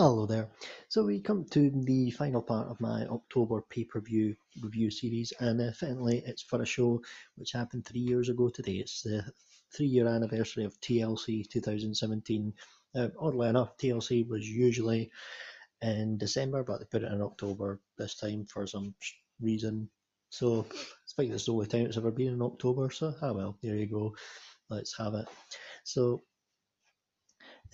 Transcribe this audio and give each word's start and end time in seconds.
Hello 0.00 0.26
there. 0.26 0.48
So 0.88 1.02
we 1.02 1.18
come 1.18 1.44
to 1.46 1.72
the 1.74 2.12
final 2.12 2.40
part 2.40 2.68
of 2.68 2.80
my 2.80 3.04
October 3.06 3.64
pay-per-view 3.68 4.36
review 4.62 4.92
series, 4.92 5.32
and 5.40 5.74
finally 5.74 6.22
it's 6.24 6.40
for 6.40 6.62
a 6.62 6.64
show 6.64 7.02
which 7.34 7.50
happened 7.50 7.84
three 7.84 8.02
years 8.02 8.28
ago 8.28 8.48
today. 8.48 8.74
It's 8.74 9.02
the 9.02 9.24
three-year 9.74 10.06
anniversary 10.06 10.62
of 10.62 10.80
TLC 10.80 11.50
2017. 11.50 12.54
Uh, 12.94 13.08
oddly 13.18 13.48
enough, 13.48 13.76
TLC 13.76 14.28
was 14.28 14.48
usually 14.48 15.10
in 15.82 16.16
December, 16.16 16.62
but 16.62 16.78
they 16.78 16.84
put 16.84 17.02
it 17.02 17.10
in 17.10 17.20
October 17.20 17.80
this 17.96 18.14
time 18.14 18.46
for 18.46 18.68
some 18.68 18.94
reason. 19.40 19.90
So 20.30 20.64
it's 20.70 21.18
like 21.18 21.28
it's 21.30 21.46
the 21.46 21.54
only 21.54 21.66
time 21.66 21.86
it's 21.86 21.96
ever 21.96 22.12
been 22.12 22.34
in 22.34 22.42
October. 22.42 22.88
So 22.90 23.16
ah 23.20 23.32
well, 23.32 23.58
there 23.64 23.74
you 23.74 23.86
go. 23.86 24.14
Let's 24.70 24.96
have 24.96 25.14
it. 25.14 25.26
So 25.82 26.22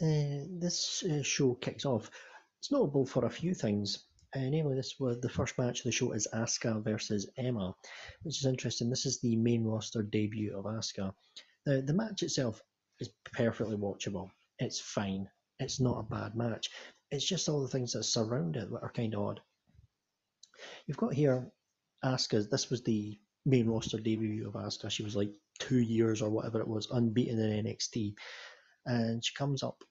this 0.01 1.05
uh, 1.05 1.23
show 1.23 1.55
kicks 1.55 1.85
off. 1.85 2.11
It's 2.61 2.73
notable 2.73 3.07
for 3.07 3.25
a 3.25 3.31
few 3.31 3.55
things. 3.55 4.05
Uh, 4.35 4.41
namely, 4.41 4.75
this 4.75 4.97
was 4.99 5.21
the 5.21 5.29
first 5.29 5.57
match 5.59 5.81
of 5.81 5.85
the 5.85 5.93
show 5.93 6.13
is 6.13 6.27
Asuka 6.35 6.83
versus 6.83 7.31
Emma, 7.37 7.75
which 8.23 8.39
is 8.39 8.47
interesting. 8.47 8.91
This 8.91 9.07
is 9.07 9.21
the 9.21 9.37
main 9.37 9.65
roster 9.65 10.03
debut 10.03 10.57
of 10.57 10.65
Asuka. 10.65 11.15
The 11.67 11.83
the 11.83 11.93
match 11.93 12.23
itself 12.23 12.61
is 12.99 13.11
perfectly 13.33 13.77
watchable. 13.77 14.31
It's 14.59 14.81
fine. 14.81 15.29
It's 15.61 15.81
not 15.81 16.01
a 16.01 16.03
bad 16.03 16.35
match. 16.35 16.71
It's 17.11 17.25
just 17.25 17.49
all 17.49 17.63
the 17.63 17.69
things 17.69 17.93
that 17.93 18.03
surround 18.05 18.57
it 18.57 18.71
that 18.71 18.83
are 18.83 18.93
kind 18.93 19.15
of 19.15 19.21
odd. 19.21 19.41
You've 20.87 20.97
got 20.97 21.15
here 21.15 21.53
Asuka. 22.05 22.51
This 22.51 22.71
was 22.71 22.83
the 22.83 23.17
main 23.47 23.69
roster 23.69 23.99
debut 23.99 24.49
of 24.49 24.55
Asuka. 24.55 24.91
She 24.91 25.05
was 25.05 25.15
like 25.15 25.31
two 25.61 25.79
years 25.79 26.23
or 26.23 26.31
whatever 26.31 26.61
it 26.61 26.67
was, 26.69 26.91
unbeaten 26.91 27.39
in 27.39 27.67
NXT 27.67 28.15
and 28.87 29.25
she 29.25 29.35
comes 29.35 29.63
up. 29.63 29.83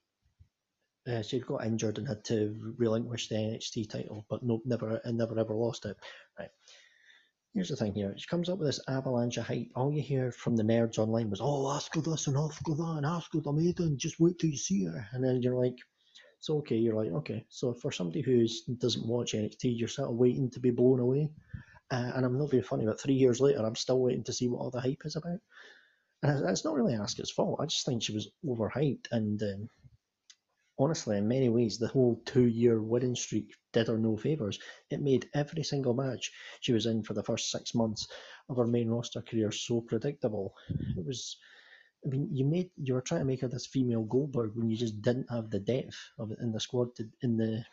Uh, 1.06 1.22
she 1.22 1.40
got 1.40 1.66
injured 1.66 1.98
and 1.98 2.08
had 2.08 2.24
to 2.24 2.74
relinquish 2.78 3.28
the 3.28 3.36
NXT 3.36 3.90
title, 3.90 4.26
but 4.30 4.42
no, 4.44 4.62
never 4.66 5.02
and 5.04 5.18
never 5.18 5.38
ever 5.38 5.54
lost 5.54 5.86
it. 5.86 5.98
Right. 6.40 6.50
Here's 7.54 7.70
the 7.70 7.76
thing 7.76 7.94
here. 7.94 8.14
She 8.18 8.28
comes 8.28 8.50
up 8.50 8.58
with 8.58 8.70
this 8.70 8.80
avalanche 8.88 9.38
of 9.38 9.46
hype. 9.46 9.70
All 9.76 9.94
you 9.94 10.02
hear 10.02 10.32
from 10.32 10.56
the 10.56 10.64
nerds 10.64 10.98
online 10.98 11.30
was, 11.30 11.40
oh, 11.40 11.66
Asuka 11.66 12.04
this 12.04 12.26
and 12.26 12.36
Asuka 12.36 12.76
that 12.78 12.98
and 12.98 13.06
Asuka's 13.06 13.46
amazing. 13.46 13.98
Just 13.98 14.20
wait 14.20 14.40
till 14.40 14.50
you 14.50 14.58
see 14.58 14.86
her. 14.86 15.08
And 15.12 15.24
then 15.24 15.42
you're 15.42 15.56
like, 15.56 15.78
it's 16.40 16.50
okay. 16.50 16.78
You're 16.78 16.96
like, 16.96 17.12
okay. 17.12 17.46
So 17.50 17.74
for 17.76 17.92
somebody 17.92 18.22
who 18.22 18.48
doesn't 18.78 19.08
watch 19.08 19.34
NXT, 19.34 19.78
you're 19.78 19.88
sort 19.88 20.10
of 20.10 20.16
waiting 20.16 20.50
to 20.50 20.60
be 20.60 20.72
blown 20.72 21.00
away. 21.00 21.30
Uh, 21.92 22.12
and 22.16 22.26
I'm 22.26 22.40
not 22.40 22.50
being 22.50 22.64
funny, 22.64 22.86
but 22.86 23.00
three 23.00 23.14
years 23.14 23.40
later, 23.40 23.64
I'm 23.64 23.76
still 23.76 24.00
waiting 24.00 24.24
to 24.24 24.34
see 24.34 24.48
what 24.48 24.58
all 24.60 24.72
the 24.72 24.82
hype 24.82 25.04
is 25.06 25.16
about. 25.16 25.40
And 26.24 26.50
it's 26.50 26.64
not 26.64 26.76
really 26.76 26.94
Asuka's 26.94 27.32
fault. 27.32 27.60
I 27.62 27.66
just 27.66 27.86
think 27.86 28.02
she 28.02 28.14
was 28.14 28.30
overhyped. 28.46 29.08
And 29.12 29.42
um, 29.44 29.70
honestly, 30.80 31.18
in 31.18 31.28
many 31.28 31.50
ways, 31.50 31.78
the 31.78 31.90
whole 31.90 32.22
two 32.26 32.48
year 32.48 32.82
winning 32.82 33.16
streak 33.16 33.54
did 33.74 33.88
her 33.88 33.98
no 33.98 34.16
favours. 34.16 34.58
It 34.90 35.02
made 35.02 35.30
every 35.34 35.64
single 35.64 35.94
match 35.94 36.32
she 36.62 36.72
was 36.72 36.86
in 36.86 37.04
for 37.04 37.14
the 37.14 37.24
first 37.24 37.52
six 37.52 37.76
months 37.76 38.08
of 38.50 38.58
her 38.58 38.68
main 38.68 38.90
roster 38.90 39.22
career 39.22 39.52
so 39.52 39.82
predictable. 39.82 40.54
It 40.98 41.06
was. 41.06 41.38
I 42.06 42.10
mean, 42.10 42.28
you 42.32 42.46
made 42.46 42.70
you 42.76 42.94
were 42.94 43.02
trying 43.02 43.22
to 43.22 43.26
make 43.26 43.42
her 43.42 43.48
this 43.48 43.68
female 43.68 44.04
Goldberg 44.04 44.52
when 44.56 44.70
you 44.70 44.76
just 44.76 45.02
didn't 45.02 45.30
have 45.30 45.50
the 45.50 45.60
depth 45.60 45.98
of 46.20 46.32
in 46.42 46.52
the 46.52 46.60
squad 46.60 46.96
to, 46.96 47.10
in 47.22 47.38
the 47.38 47.66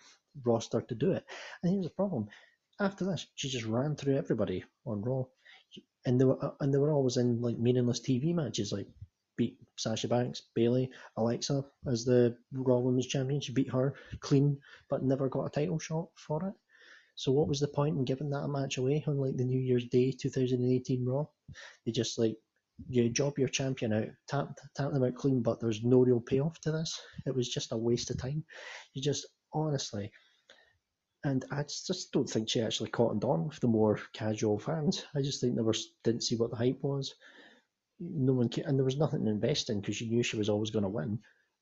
roster 0.44 0.80
to 0.80 0.94
do 0.94 1.12
it. 1.12 1.24
And 1.62 1.72
here's 1.72 1.86
the 1.86 1.90
problem: 1.90 2.28
after 2.80 3.04
this, 3.04 3.26
she 3.34 3.48
just 3.48 3.66
ran 3.66 3.96
through 3.96 4.16
everybody 4.16 4.64
on 4.86 5.02
Raw 5.02 5.24
and 6.06 6.20
they 6.20 6.24
were 6.24 6.42
uh, 6.44 6.52
and 6.60 6.72
they 6.72 6.78
were 6.78 6.92
always 6.92 7.16
in 7.16 7.40
like 7.40 7.58
meaningless 7.58 8.00
TV 8.00 8.34
matches, 8.34 8.72
like 8.72 8.86
beat 9.36 9.58
Sasha 9.76 10.08
Banks, 10.08 10.42
Bayley, 10.54 10.90
Alexa 11.16 11.64
as 11.86 12.04
the 12.04 12.36
Raw 12.52 12.78
Women's 12.78 13.06
Champion. 13.06 13.40
She 13.40 13.52
beat 13.52 13.70
her 13.70 13.94
clean, 14.20 14.58
but 14.88 15.02
never 15.02 15.28
got 15.28 15.46
a 15.46 15.50
title 15.50 15.78
shot 15.78 16.08
for 16.14 16.46
it. 16.46 16.54
So 17.14 17.32
what 17.32 17.48
was 17.48 17.60
the 17.60 17.68
point 17.68 17.96
in 17.96 18.04
giving 18.04 18.30
that 18.30 18.44
a 18.44 18.48
match 18.48 18.78
away 18.78 19.04
on 19.06 19.18
like 19.18 19.36
the 19.36 19.44
New 19.44 19.60
Year's 19.60 19.86
Day 19.86 20.12
2018 20.12 21.04
Raw? 21.04 21.26
They 21.84 21.92
just 21.92 22.18
like 22.18 22.36
you 22.89 23.08
job 23.10 23.39
your 23.39 23.48
champion 23.48 23.92
out, 23.92 24.08
tap 24.27 24.58
tap 24.74 24.92
them 24.92 25.05
out 25.05 25.14
clean, 25.14 25.42
but 25.42 25.60
there's 25.60 25.83
no 25.83 26.00
real 26.00 26.20
payoff 26.20 26.60
to 26.62 26.72
this. 26.72 26.98
It 27.27 27.34
was 27.34 27.48
just 27.48 27.72
a 27.72 27.77
waste 27.77 28.10
of 28.10 28.18
time. 28.18 28.44
You 28.94 29.02
just 29.02 29.27
honestly 29.52 30.10
and 31.25 31.45
I 31.51 31.63
just 31.63 32.13
don't 32.13 32.29
think 32.29 32.48
she 32.48 32.61
actually 32.63 32.91
cottoned 32.91 33.25
on 33.25 33.48
with 33.48 33.61
the 33.61 33.69
more 33.69 34.01
casual 34.13 34.58
fans. 34.58 35.05
I 35.14 35.20
just 35.23 35.41
think 35.41 35.55
they 35.55 35.63
were 35.63 35.75
didn't 36.03 36.23
see 36.23 36.36
what 36.36 36.51
the 36.51 36.57
hype 36.57 36.83
was. 36.83 37.14
No 37.98 38.33
one 38.33 38.51
and 38.64 38.79
there 38.79 38.85
was 38.85 38.97
nothing 38.97 39.25
to 39.25 39.31
invest 39.31 39.69
in 39.69 39.81
because 39.81 40.01
you 40.01 40.11
knew 40.11 40.23
she 40.23 40.39
was 40.39 40.48
always 40.48 40.70
going 40.70 40.85
to 40.85 40.89
win. 40.89 41.19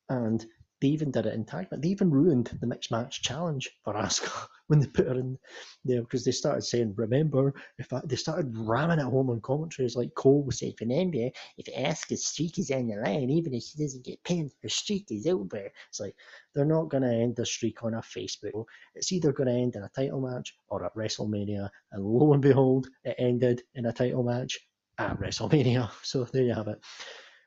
And 0.07 0.45
they 0.81 0.87
even 0.87 1.11
did 1.11 1.25
it 1.25 1.33
in 1.33 1.43
tag, 1.45 1.67
but 1.69 1.81
they 1.81 1.89
even 1.89 2.09
ruined 2.09 2.57
the 2.59 2.67
mixed 2.67 2.91
match 2.91 3.21
challenge 3.21 3.69
for 3.83 3.93
Asuka 3.95 4.47
when 4.67 4.79
they 4.79 4.87
put 4.87 5.07
her 5.07 5.13
in 5.15 5.37
there 5.83 6.01
because 6.01 6.23
they 6.23 6.31
started 6.31 6.61
saying, 6.61 6.93
"Remember," 6.95 7.53
if 7.77 7.91
I, 7.91 8.01
they 8.05 8.15
started 8.15 8.55
ramming 8.57 8.99
it 8.99 9.03
home 9.03 9.29
on 9.29 9.41
commentaries 9.41 9.95
like 9.95 10.13
Cole 10.15 10.43
was 10.43 10.59
saying, 10.59 10.75
"Remember, 10.79 11.29
if 11.57 11.65
Asuka's 11.75 12.25
streak 12.25 12.57
is 12.59 12.71
on 12.71 12.87
the 12.87 12.95
line, 12.95 13.29
even 13.29 13.53
if 13.53 13.63
she 13.63 13.77
doesn't 13.77 14.05
get 14.05 14.23
pinned, 14.23 14.51
her 14.63 14.69
streak 14.69 15.07
is 15.11 15.27
over." 15.27 15.69
It's 15.89 15.99
like 15.99 16.15
they're 16.55 16.65
not 16.65 16.89
going 16.89 17.03
to 17.03 17.13
end 17.13 17.35
the 17.35 17.45
streak 17.45 17.83
on 17.83 17.95
a 17.95 18.01
Facebook. 18.01 18.65
It's 18.95 19.11
either 19.11 19.33
going 19.33 19.49
to 19.49 19.53
end 19.53 19.75
in 19.75 19.83
a 19.83 19.89
title 19.89 20.21
match 20.21 20.55
or 20.69 20.85
at 20.85 20.95
WrestleMania, 20.95 21.69
and 21.91 22.05
lo 22.05 22.33
and 22.33 22.41
behold, 22.41 22.87
it 23.03 23.15
ended 23.19 23.63
in 23.75 23.87
a 23.87 23.93
title 23.93 24.23
match 24.23 24.57
at 24.97 25.19
WrestleMania. 25.19 25.89
So 26.03 26.23
there 26.23 26.43
you 26.43 26.53
have 26.53 26.67
it 26.69 26.79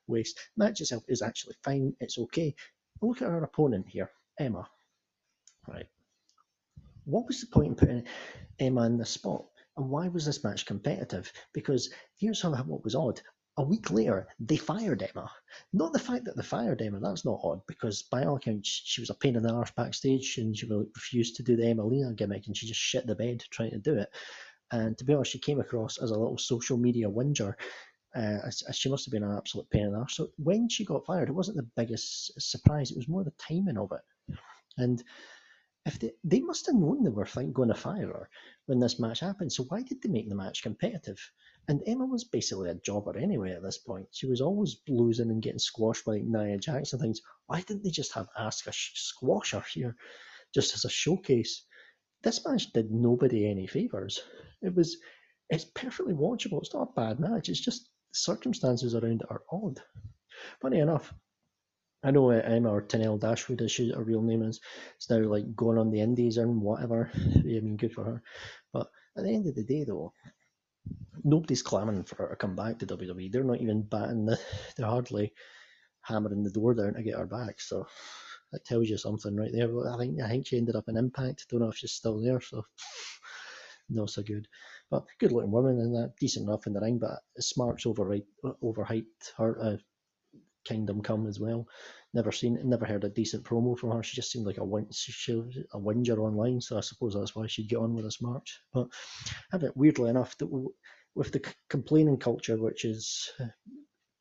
waste. 0.06 0.38
Match 0.56 0.80
itself 0.80 1.04
is 1.08 1.22
actually 1.22 1.54
fine. 1.62 1.94
It's 2.00 2.18
okay 2.18 2.54
look 3.00 3.22
at 3.22 3.28
our 3.28 3.42
opponent 3.42 3.86
here, 3.88 4.10
Emma. 4.38 4.68
Right. 5.66 5.88
What 7.04 7.26
was 7.26 7.40
the 7.40 7.46
point 7.46 7.68
in 7.68 7.74
putting 7.74 8.04
Emma 8.58 8.82
in 8.86 8.98
this 8.98 9.10
spot? 9.10 9.44
And 9.76 9.88
why 9.88 10.08
was 10.08 10.26
this 10.26 10.44
match 10.44 10.66
competitive? 10.66 11.32
Because 11.52 11.90
here's 12.16 12.44
what 12.44 12.84
was 12.84 12.94
odd. 12.94 13.20
A 13.58 13.62
week 13.62 13.90
later, 13.90 14.28
they 14.40 14.56
fired 14.56 15.02
Emma. 15.02 15.30
Not 15.72 15.92
the 15.92 15.98
fact 15.98 16.24
that 16.24 16.36
they 16.36 16.42
fired 16.42 16.80
Emma, 16.80 17.00
that's 17.00 17.24
not 17.24 17.40
odd, 17.42 17.60
because 17.66 18.02
by 18.02 18.24
all 18.24 18.36
accounts, 18.36 18.68
she 18.84 19.02
was 19.02 19.10
a 19.10 19.14
pain 19.14 19.36
in 19.36 19.42
the 19.42 19.52
arse 19.52 19.72
backstage 19.72 20.38
and 20.38 20.56
she 20.56 20.66
refused 20.66 21.36
to 21.36 21.42
do 21.42 21.56
the 21.56 21.66
Emma 21.66 21.82
Emmalina 21.82 22.16
gimmick 22.16 22.46
and 22.46 22.56
she 22.56 22.66
just 22.66 22.80
shit 22.80 23.06
the 23.06 23.14
bed 23.14 23.44
trying 23.50 23.70
to 23.70 23.78
do 23.78 23.94
it. 23.94 24.08
And 24.70 24.96
to 24.96 25.04
be 25.04 25.12
honest, 25.12 25.32
she 25.32 25.38
came 25.38 25.60
across 25.60 25.98
as 25.98 26.10
a 26.10 26.18
little 26.18 26.38
social 26.38 26.78
media 26.78 27.10
whinger 27.10 27.58
uh, 28.14 28.50
she 28.72 28.90
must 28.90 29.06
have 29.06 29.12
been 29.12 29.24
an 29.24 29.36
absolute 29.36 29.70
pain 29.70 29.86
in 29.86 29.92
the 29.92 29.98
arse. 29.98 30.16
So 30.16 30.30
when 30.36 30.68
she 30.68 30.84
got 30.84 31.06
fired, 31.06 31.28
it 31.28 31.34
wasn't 31.34 31.56
the 31.56 31.68
biggest 31.76 32.40
surprise. 32.40 32.90
It 32.90 32.96
was 32.96 33.08
more 33.08 33.24
the 33.24 33.32
timing 33.38 33.78
of 33.78 33.92
it. 33.92 34.36
And 34.78 35.02
if 35.84 35.98
they, 35.98 36.12
they 36.22 36.40
must 36.40 36.66
have 36.66 36.76
known 36.76 37.02
they 37.02 37.10
were 37.10 37.26
going 37.52 37.68
to 37.68 37.74
fire 37.74 38.06
her 38.06 38.28
when 38.66 38.78
this 38.78 39.00
match 39.00 39.20
happened. 39.20 39.52
So 39.52 39.64
why 39.64 39.82
did 39.82 40.00
they 40.00 40.08
make 40.08 40.28
the 40.28 40.34
match 40.34 40.62
competitive? 40.62 41.18
And 41.68 41.82
Emma 41.86 42.06
was 42.06 42.24
basically 42.24 42.70
a 42.70 42.74
jobber 42.74 43.16
anyway 43.16 43.52
at 43.52 43.62
this 43.62 43.78
point. 43.78 44.06
She 44.12 44.26
was 44.26 44.40
always 44.40 44.76
losing 44.88 45.30
and 45.30 45.42
getting 45.42 45.58
squashed 45.58 46.04
by 46.04 46.20
Nia 46.24 46.54
and 46.54 46.64
things. 46.64 47.20
Why 47.46 47.60
didn't 47.60 47.84
they 47.84 47.90
just 47.90 48.12
have 48.14 48.28
Asuka 48.38 48.72
squash 48.74 49.52
her 49.52 49.64
here, 49.72 49.96
just 50.54 50.74
as 50.74 50.84
a 50.84 50.90
showcase? 50.90 51.64
This 52.22 52.44
match 52.46 52.72
did 52.72 52.90
nobody 52.90 53.48
any 53.48 53.66
favors. 53.66 54.20
It 54.60 54.74
was, 54.74 54.96
it's 55.50 55.64
perfectly 55.64 56.14
watchable. 56.14 56.60
It's 56.60 56.74
not 56.74 56.90
a 56.90 57.00
bad 57.00 57.18
match. 57.18 57.48
It's 57.48 57.60
just 57.60 57.88
circumstances 58.12 58.94
around 58.94 59.22
are 59.28 59.42
odd. 59.50 59.80
Funny 60.60 60.78
enough, 60.80 61.12
I 62.04 62.10
know 62.10 62.30
uh, 62.32 62.42
Emma 62.44 62.70
or 62.70 62.82
Tenille 62.82 63.20
Dashwood, 63.20 63.62
uh, 63.62 63.64
as 63.64 63.72
she, 63.72 63.92
her 63.92 64.02
real 64.02 64.22
name 64.22 64.42
is, 64.42 64.60
is 65.00 65.10
now 65.10 65.18
like 65.18 65.54
going 65.54 65.78
on 65.78 65.90
the 65.90 66.00
indies 66.00 66.36
and 66.36 66.60
whatever. 66.60 67.10
I 67.36 67.42
mean, 67.42 67.76
good 67.76 67.92
for 67.92 68.04
her. 68.04 68.22
But 68.72 68.88
at 69.16 69.24
the 69.24 69.30
end 69.30 69.46
of 69.46 69.54
the 69.54 69.64
day, 69.64 69.84
though, 69.84 70.12
nobody's 71.22 71.62
clamoring 71.62 72.04
for 72.04 72.16
her 72.16 72.28
to 72.30 72.36
come 72.36 72.56
back 72.56 72.78
to 72.78 72.86
WWE. 72.86 73.30
They're 73.30 73.44
not 73.44 73.60
even 73.60 73.82
batting 73.82 74.26
the, 74.26 74.38
they're 74.76 74.86
hardly 74.86 75.32
hammering 76.02 76.42
the 76.42 76.50
door 76.50 76.74
down 76.74 76.94
to 76.94 77.02
get 77.02 77.18
her 77.18 77.26
back. 77.26 77.60
So 77.60 77.86
that 78.50 78.64
tells 78.64 78.88
you 78.88 78.98
something 78.98 79.36
right 79.36 79.52
there. 79.52 79.68
But 79.68 79.94
I 79.94 79.98
think 79.98 80.20
I 80.20 80.28
think 80.28 80.46
she 80.46 80.58
ended 80.58 80.76
up 80.76 80.88
in 80.88 80.96
Impact. 80.96 81.46
Don't 81.48 81.60
know 81.60 81.68
if 81.68 81.76
she's 81.76 81.92
still 81.92 82.20
there. 82.20 82.40
So 82.40 82.64
not 83.88 84.10
so 84.10 84.22
good. 84.22 84.48
But 84.92 85.06
good 85.18 85.32
looking 85.32 85.50
woman 85.50 85.80
and 85.80 85.94
that 85.94 86.16
decent 86.20 86.46
enough 86.46 86.66
in 86.66 86.74
the 86.74 86.80
ring, 86.80 86.98
but 86.98 87.20
Smart's 87.38 87.86
overhyped, 87.86 88.26
overhyped 88.62 89.32
her 89.38 89.58
uh, 89.58 89.76
Kingdom 90.64 91.00
Come 91.00 91.26
as 91.26 91.40
well. 91.40 91.66
Never 92.12 92.30
seen, 92.30 92.60
never 92.62 92.84
heard 92.84 93.04
a 93.04 93.08
decent 93.08 93.42
promo 93.42 93.76
from 93.76 93.92
her. 93.92 94.02
She 94.02 94.16
just 94.16 94.30
seemed 94.30 94.44
like 94.44 94.58
a 94.58 94.64
win, 94.64 94.86
she, 94.92 95.32
a 95.72 95.78
whinger 95.78 96.20
online, 96.20 96.60
so 96.60 96.76
I 96.76 96.82
suppose 96.82 97.14
that's 97.14 97.34
why 97.34 97.46
she'd 97.46 97.70
get 97.70 97.78
on 97.78 97.94
with 97.94 98.04
a 98.04 98.10
Smart. 98.10 98.46
But 98.74 98.88
I 99.50 99.56
bet 99.56 99.74
weirdly 99.78 100.10
enough 100.10 100.36
that 100.36 100.48
with 101.14 101.32
the 101.32 101.42
complaining 101.70 102.18
culture, 102.18 102.58
which 102.58 102.84
is 102.84 103.32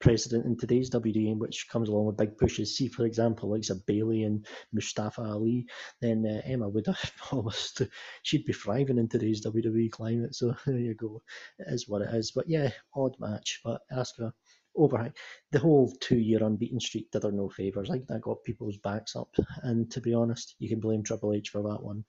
president 0.01 0.45
in 0.45 0.57
today's 0.57 0.89
WWE, 0.89 1.37
which 1.37 1.67
comes 1.69 1.89
along 1.89 2.07
with 2.07 2.17
big 2.17 2.37
pushes. 2.37 2.75
See, 2.75 2.87
for 2.87 3.05
example, 3.05 3.49
like 3.49 3.69
a 3.69 3.75
Bayley 3.75 4.23
and 4.23 4.45
Mustafa 4.73 5.21
Ali, 5.21 5.67
then 6.01 6.25
uh, 6.25 6.41
Emma 6.45 6.67
would 6.67 6.85
have 6.87 7.13
almost 7.31 7.83
she'd 8.23 8.45
be 8.45 8.53
thriving 8.53 8.97
in 8.97 9.07
today's 9.07 9.45
WWE 9.45 9.91
climate. 9.91 10.35
So 10.35 10.55
there 10.65 10.77
you 10.77 10.95
go. 10.95 11.21
It 11.59 11.67
is 11.73 11.87
what 11.87 12.01
it 12.01 12.13
is. 12.13 12.31
But 12.31 12.49
yeah, 12.49 12.71
odd 12.95 13.15
match. 13.19 13.61
But 13.63 13.81
Asuka 13.91 14.33
overhang. 14.75 15.13
The 15.51 15.59
whole 15.59 15.91
two-year 15.99 16.43
unbeaten 16.43 16.79
streak 16.79 17.11
did 17.11 17.23
her 17.23 17.31
no 17.31 17.49
favours. 17.49 17.89
I 17.89 18.01
that 18.07 18.21
got 18.21 18.43
people's 18.43 18.77
backs 18.77 19.15
up, 19.15 19.35
and 19.63 19.89
to 19.91 20.01
be 20.01 20.13
honest, 20.13 20.55
you 20.59 20.69
can 20.69 20.79
blame 20.79 21.03
Triple 21.03 21.33
H 21.33 21.49
for 21.49 21.61
that 21.63 21.83
one. 21.83 22.03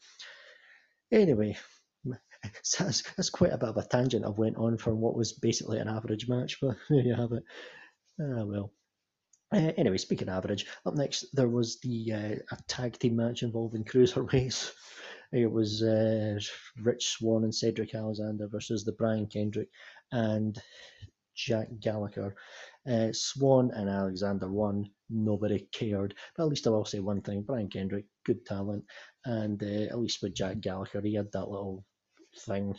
Anyway, 1.11 1.57
that's, 2.79 3.03
that's 3.17 3.31
quite 3.31 3.53
a 3.53 3.59
bit 3.59 3.69
of 3.69 3.77
a 3.77 3.85
tangent 3.85 4.25
I've 4.25 4.39
went 4.39 4.57
on 4.57 4.79
for 4.79 4.95
what 4.95 5.17
was 5.17 5.33
basically 5.33 5.79
an 5.79 5.89
average 5.89 6.29
match, 6.29 6.59
but 6.61 6.77
there 6.91 7.01
you 7.01 7.15
have 7.15 7.33
it. 7.33 7.45
Ah, 8.21 8.45
well. 8.45 8.73
Uh, 9.55 9.73
anyway, 9.77 9.99
speaking 9.99 10.29
of 10.29 10.35
average, 10.35 10.67
up 10.87 10.95
next 10.95 11.27
there 11.35 11.49
was 11.49 11.79
the 11.81 12.13
uh, 12.13 12.55
a 12.55 12.63
tag 12.69 12.99
team 12.99 13.17
match 13.17 13.43
involving 13.43 13.85
cruiserweights. 13.85 14.73
It 15.35 15.51
was 15.51 15.83
uh, 15.83 16.39
Rich 16.83 17.09
Swann 17.09 17.45
and 17.45 17.55
Cedric 17.55 17.95
Alexander 17.95 18.49
versus 18.49 18.85
the 18.85 18.93
Brian 18.93 19.27
Kendrick 19.27 19.71
and 20.11 20.61
Jack 21.35 21.69
Gallagher. 21.81 22.35
Uh, 22.87 23.09
Swann 23.13 23.71
and 23.71 23.89
Alexander 23.89 24.51
won. 24.51 24.91
Nobody 25.09 25.69
cared. 25.73 26.15
But 26.37 26.43
at 26.43 26.49
least 26.51 26.67
I 26.67 26.71
will 26.71 26.85
say 26.85 27.01
one 27.01 27.23
thing: 27.23 27.45
Brian 27.45 27.71
Kendrick, 27.71 28.05
good 28.27 28.45
talent, 28.45 28.85
and 29.25 29.63
uh, 29.63 29.89
at 29.91 29.99
least 29.99 30.23
with 30.23 30.35
Jack 30.35 30.61
Gallagher, 30.61 31.01
he 31.01 31.15
had 31.15 31.33
that 31.33 31.49
little 31.49 31.83
thing. 32.37 32.75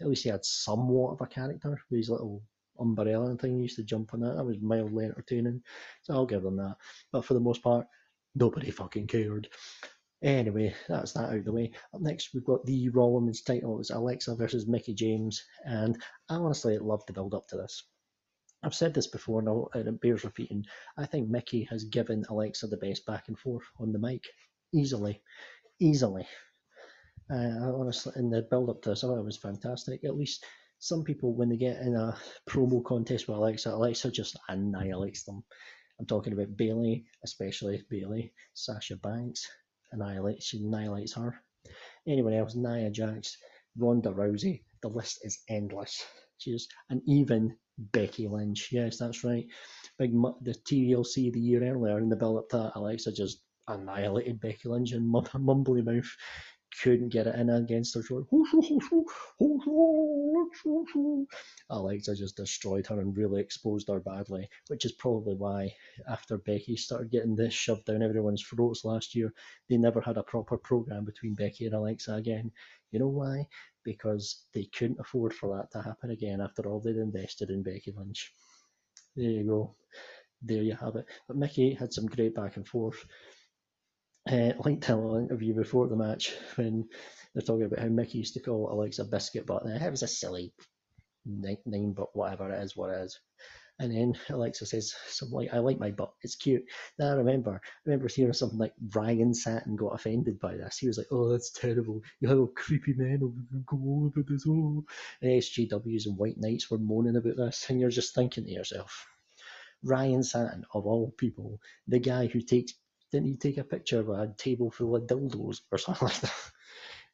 At 0.00 0.08
least 0.08 0.24
he 0.24 0.28
had 0.28 0.44
somewhat 0.44 1.12
of 1.12 1.20
a 1.20 1.26
character 1.26 1.80
with 1.90 1.98
his 1.98 2.10
little 2.10 2.42
umbrella 2.78 3.26
and 3.26 3.40
thing. 3.40 3.56
He 3.56 3.62
used 3.62 3.76
to 3.76 3.84
jump 3.84 4.14
on 4.14 4.20
that. 4.20 4.36
That 4.36 4.44
was 4.44 4.60
mildly 4.60 5.06
entertaining. 5.06 5.62
So 6.02 6.14
I'll 6.14 6.26
give 6.26 6.42
them 6.42 6.56
that. 6.56 6.76
But 7.12 7.24
for 7.24 7.34
the 7.34 7.40
most 7.40 7.62
part, 7.62 7.86
nobody 8.34 8.70
fucking 8.70 9.06
cared. 9.06 9.48
Anyway, 10.22 10.74
that's 10.88 11.12
that 11.12 11.30
out 11.30 11.36
of 11.36 11.44
the 11.44 11.52
way. 11.52 11.70
Up 11.94 12.00
next, 12.00 12.30
we've 12.32 12.44
got 12.44 12.64
the 12.64 12.88
Raw 12.88 13.06
Women's 13.06 13.42
title. 13.42 13.74
It 13.74 13.78
was 13.78 13.90
Alexa 13.90 14.34
versus 14.34 14.66
Mickie 14.66 14.94
James, 14.94 15.44
and 15.64 16.02
I 16.28 16.36
honestly 16.36 16.78
love 16.78 17.04
the 17.06 17.12
build 17.12 17.34
up 17.34 17.46
to 17.48 17.56
this. 17.56 17.84
I've 18.62 18.74
said 18.74 18.94
this 18.94 19.06
before 19.06 19.40
and 19.74 19.86
it 19.88 20.00
bears 20.00 20.24
repeating. 20.24 20.64
I 20.96 21.06
think 21.06 21.28
Mickie 21.28 21.64
has 21.70 21.84
given 21.84 22.24
Alexa 22.28 22.66
the 22.66 22.78
best 22.78 23.04
back 23.06 23.28
and 23.28 23.38
forth 23.38 23.64
on 23.78 23.92
the 23.92 23.98
mic, 23.98 24.24
easily, 24.72 25.22
easily. 25.78 26.26
Uh, 27.30 27.72
honestly, 27.74 28.12
in 28.16 28.30
the 28.30 28.42
build 28.42 28.70
up 28.70 28.82
to 28.82 28.90
this, 28.90 29.02
I 29.02 29.08
thought 29.08 29.18
it 29.18 29.24
was 29.24 29.36
fantastic. 29.36 30.04
At 30.04 30.16
least 30.16 30.44
some 30.78 31.02
people, 31.02 31.34
when 31.34 31.48
they 31.48 31.56
get 31.56 31.80
in 31.80 31.96
a 31.96 32.16
promo 32.48 32.84
contest 32.84 33.26
with 33.26 33.36
Alexa, 33.36 33.70
Alexa 33.70 34.10
just 34.10 34.38
annihilates 34.48 35.24
them. 35.24 35.42
I'm 35.98 36.06
talking 36.06 36.32
about 36.32 36.56
Bayley, 36.56 37.06
especially 37.24 37.82
Bayley, 37.90 38.32
Sasha 38.54 38.96
Banks, 38.96 39.48
annihilate, 39.92 40.42
she 40.42 40.58
annihilates 40.58 41.14
her. 41.14 41.34
Anyone 42.06 42.34
else, 42.34 42.54
Nia 42.54 42.90
Jax, 42.90 43.36
Ronda 43.76 44.10
Rousey, 44.10 44.62
the 44.82 44.88
list 44.88 45.20
is 45.22 45.42
endless. 45.48 46.04
She's 46.38 46.68
and 46.90 47.00
even 47.06 47.56
Becky 47.78 48.28
Lynch. 48.28 48.68
Yes, 48.70 48.98
that's 48.98 49.24
right. 49.24 49.46
Big 49.98 50.12
the 50.12 50.54
TLC 50.68 51.32
the 51.32 51.40
year 51.40 51.64
earlier 51.64 51.98
in 51.98 52.08
the 52.08 52.16
build 52.16 52.38
up 52.38 52.48
to 52.50 52.56
that, 52.58 52.72
Alexa 52.76 53.12
just 53.12 53.40
annihilated 53.66 54.40
Becky 54.40 54.68
Lynch 54.68 54.92
and 54.92 55.12
mumbly 55.12 55.84
mouth 55.84 56.16
couldn't 56.82 57.08
get 57.08 57.26
it 57.26 57.34
in 57.34 57.50
against 57.50 57.94
her. 57.94 58.02
She's 58.02 58.82
Alexa 61.70 62.16
just 62.16 62.36
destroyed 62.36 62.86
her 62.86 63.00
and 63.00 63.16
really 63.16 63.40
exposed 63.40 63.88
her 63.88 64.00
badly, 64.00 64.48
which 64.68 64.84
is 64.84 64.92
probably 64.92 65.34
why 65.34 65.74
after 66.08 66.38
Becky 66.38 66.76
started 66.76 67.10
getting 67.10 67.34
this 67.34 67.54
shoved 67.54 67.86
down 67.86 68.02
everyone's 68.02 68.42
throats 68.42 68.84
last 68.84 69.14
year, 69.14 69.32
they 69.68 69.76
never 69.76 70.00
had 70.00 70.16
a 70.16 70.22
proper 70.22 70.58
program 70.58 71.04
between 71.04 71.34
Becky 71.34 71.66
and 71.66 71.74
Alexa 71.74 72.14
again. 72.14 72.50
You 72.90 73.00
know 73.00 73.08
why? 73.08 73.48
Because 73.82 74.44
they 74.52 74.64
couldn't 74.64 75.00
afford 75.00 75.34
for 75.34 75.56
that 75.56 75.70
to 75.72 75.82
happen 75.82 76.10
again 76.10 76.40
after 76.40 76.68
all 76.68 76.80
they'd 76.80 76.96
invested 76.96 77.50
in 77.50 77.62
Becky 77.62 77.92
Lynch. 77.96 78.32
There 79.14 79.30
you 79.30 79.44
go. 79.44 79.74
There 80.42 80.62
you 80.62 80.76
have 80.76 80.96
it. 80.96 81.06
But 81.26 81.36
Mickie 81.36 81.74
had 81.74 81.92
some 81.92 82.06
great 82.06 82.34
back 82.34 82.56
and 82.56 82.66
forth 82.66 83.04
uh, 84.30 84.52
linked 84.64 84.84
to 84.84 84.98
an 84.98 85.24
interview 85.24 85.54
before 85.54 85.88
the 85.88 85.96
match 85.96 86.34
when 86.56 86.88
they're 87.34 87.42
talking 87.42 87.64
about 87.64 87.78
how 87.78 87.88
Mickie 87.88 88.18
used 88.18 88.34
to 88.34 88.40
call 88.40 88.72
Alexa 88.72 89.04
biscuit 89.04 89.46
butt. 89.46 89.66
It 89.66 89.90
was 89.90 90.02
a 90.02 90.08
silly 90.08 90.52
name, 91.24 91.92
but 91.92 92.14
whatever 92.14 92.50
it 92.50 92.62
is, 92.62 92.76
what 92.76 92.90
it 92.90 93.02
is. 93.02 93.18
And 93.78 93.92
then 93.92 94.18
Alexa 94.30 94.64
says 94.66 94.94
something 95.08 95.36
like, 95.36 95.52
"I 95.52 95.58
like 95.58 95.78
my 95.78 95.90
butt. 95.90 96.12
It's 96.22 96.34
cute." 96.34 96.64
Now 96.98 97.10
I 97.10 97.16
remember, 97.16 97.60
I 97.62 97.68
remember 97.84 98.08
hearing 98.08 98.32
something 98.32 98.58
like 98.58 98.72
Ryan 98.94 99.34
Satin 99.34 99.76
got 99.76 99.94
offended 99.94 100.38
by 100.40 100.56
this. 100.56 100.78
He 100.78 100.86
was 100.86 100.96
like, 100.96 101.08
"Oh, 101.10 101.28
that's 101.28 101.52
terrible. 101.52 102.00
You 102.20 102.28
little 102.28 102.46
creepy 102.48 102.94
men 102.94 103.20
will 103.20 103.34
go 103.66 103.76
on 103.76 104.12
about 104.14 104.26
this." 104.28 104.46
Oh, 104.48 104.82
and 105.20 105.30
SJWs 105.30 106.06
and 106.06 106.16
White 106.16 106.38
Knights 106.38 106.70
were 106.70 106.78
moaning 106.78 107.16
about 107.16 107.36
this, 107.36 107.66
and 107.68 107.78
you're 107.78 107.90
just 107.90 108.14
thinking 108.14 108.44
to 108.44 108.50
yourself, 108.50 109.06
Ryan 109.82 110.22
Satin, 110.22 110.64
of 110.72 110.86
all 110.86 111.10
people, 111.18 111.60
the 111.86 111.98
guy 111.98 112.26
who 112.28 112.40
takes 112.40 112.72
didn't 113.16 113.30
he 113.30 113.36
take 113.38 113.56
a 113.56 113.64
picture 113.64 114.00
of 114.00 114.10
a 114.10 114.34
table 114.36 114.70
full 114.70 114.94
of 114.94 115.04
dildos 115.04 115.60
or 115.72 115.78
something 115.78 116.06
like 116.06 116.20
that? 116.20 116.34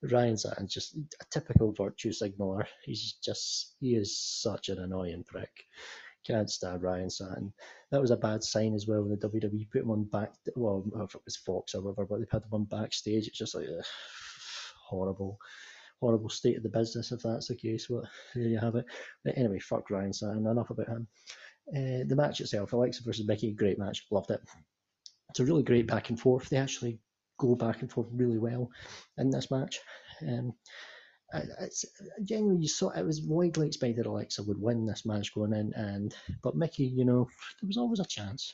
Ryan 0.10 0.36
Satin's 0.36 0.74
just 0.74 0.96
a 0.96 1.24
typical 1.30 1.72
virtue 1.72 2.10
signaler. 2.10 2.66
He's 2.82 3.18
just 3.24 3.76
he 3.78 3.94
is 3.94 4.18
such 4.18 4.68
an 4.68 4.80
annoying 4.80 5.22
prick. 5.24 5.52
Can't 6.26 6.50
stand 6.50 6.82
Ryan 6.82 7.08
Satin. 7.08 7.52
That 7.92 8.00
was 8.00 8.10
a 8.10 8.16
bad 8.16 8.42
sign 8.42 8.74
as 8.74 8.88
well 8.88 9.02
when 9.02 9.10
the 9.10 9.28
WWE 9.28 9.70
put 9.70 9.82
him 9.82 9.92
on 9.92 10.04
back. 10.04 10.32
Well, 10.56 10.84
if 10.96 11.14
it 11.14 11.20
was 11.24 11.36
Fox 11.36 11.76
or 11.76 11.82
whatever, 11.82 12.04
but 12.06 12.18
they 12.18 12.26
put 12.26 12.42
him 12.42 12.52
on 12.52 12.64
backstage. 12.64 13.28
It's 13.28 13.38
just 13.38 13.54
like 13.54 13.66
ugh, 13.68 13.84
horrible, 14.84 15.38
horrible 16.00 16.30
state 16.30 16.56
of 16.56 16.64
the 16.64 16.68
business 16.68 17.12
if 17.12 17.22
that's 17.22 17.46
the 17.46 17.54
case. 17.54 17.86
But 17.88 18.06
there 18.34 18.48
you 18.48 18.58
have 18.58 18.74
it. 18.74 18.86
But 19.24 19.38
anyway, 19.38 19.60
fuck 19.60 19.88
Ryan 19.88 20.12
Satin. 20.12 20.48
Enough 20.48 20.70
about 20.70 20.88
him. 20.88 21.06
Uh, 21.68 22.02
the 22.08 22.16
match 22.16 22.40
itself, 22.40 22.72
Alexa 22.72 23.04
versus 23.04 23.24
Becky, 23.24 23.52
great 23.52 23.78
match. 23.78 24.04
Loved 24.10 24.32
it 24.32 24.40
it's 25.32 25.40
a 25.40 25.46
really 25.46 25.62
great 25.62 25.86
back 25.86 26.10
and 26.10 26.20
forth. 26.20 26.50
They 26.50 26.58
actually 26.58 26.98
go 27.38 27.54
back 27.54 27.80
and 27.80 27.90
forth 27.90 28.08
really 28.12 28.36
well 28.36 28.70
in 29.16 29.30
this 29.30 29.50
match. 29.50 29.80
Um, 30.28 30.52
it's 31.60 31.86
genuinely 32.22 32.60
you 32.60 32.68
saw 32.68 32.90
it 32.90 33.06
was 33.06 33.22
widely 33.22 33.66
expected 33.66 34.04
Alexa 34.04 34.42
would 34.42 34.60
win 34.60 34.84
this 34.84 35.06
match 35.06 35.34
going 35.34 35.54
in, 35.54 35.72
and 35.74 36.14
but 36.42 36.54
Mickie, 36.54 36.84
you 36.84 37.06
know, 37.06 37.26
there 37.62 37.66
was 37.66 37.78
always 37.78 38.00
a 38.00 38.04
chance. 38.04 38.52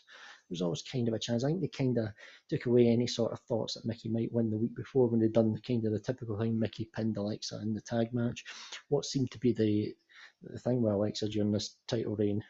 There 0.49 0.55
was 0.55 0.63
always 0.63 0.83
kind 0.83 1.09
of 1.09 1.15
a 1.15 1.19
chance. 1.19 1.43
I 1.43 1.49
think 1.49 1.63
they 1.63 1.67
kind 1.67 1.99
of 1.99 2.11
took 2.49 2.67
away 2.67 2.87
any 2.87 3.09
sort 3.09 3.33
of 3.33 3.41
thoughts 3.41 3.75
that 3.75 3.85
Mickie 3.85 4.09
might 4.09 4.33
win 4.33 4.49
the 4.49 4.57
week 4.57 4.77
before 4.77 5.09
when 5.09 5.19
they'd 5.19 5.33
done 5.33 5.53
the 5.53 5.61
kind 5.61 5.85
of 5.85 5.93
the 5.93 5.99
typical 5.99 6.39
thing 6.39 6.57
Mickie 6.57 6.89
pinned 6.95 7.17
Alexa 7.17 7.59
in 7.61 7.75
the 7.75 7.81
tag 7.81 8.15
match. 8.15 8.45
What 8.89 9.05
seemed 9.05 9.33
to 9.33 9.39
be 9.41 9.53
the 9.53 9.97
the 10.43 10.61
thing 10.61 10.81
with 10.81 10.93
Alexa 10.93 11.29
during 11.31 11.51
this 11.51 11.75
title 11.89 12.15
reign 12.15 12.45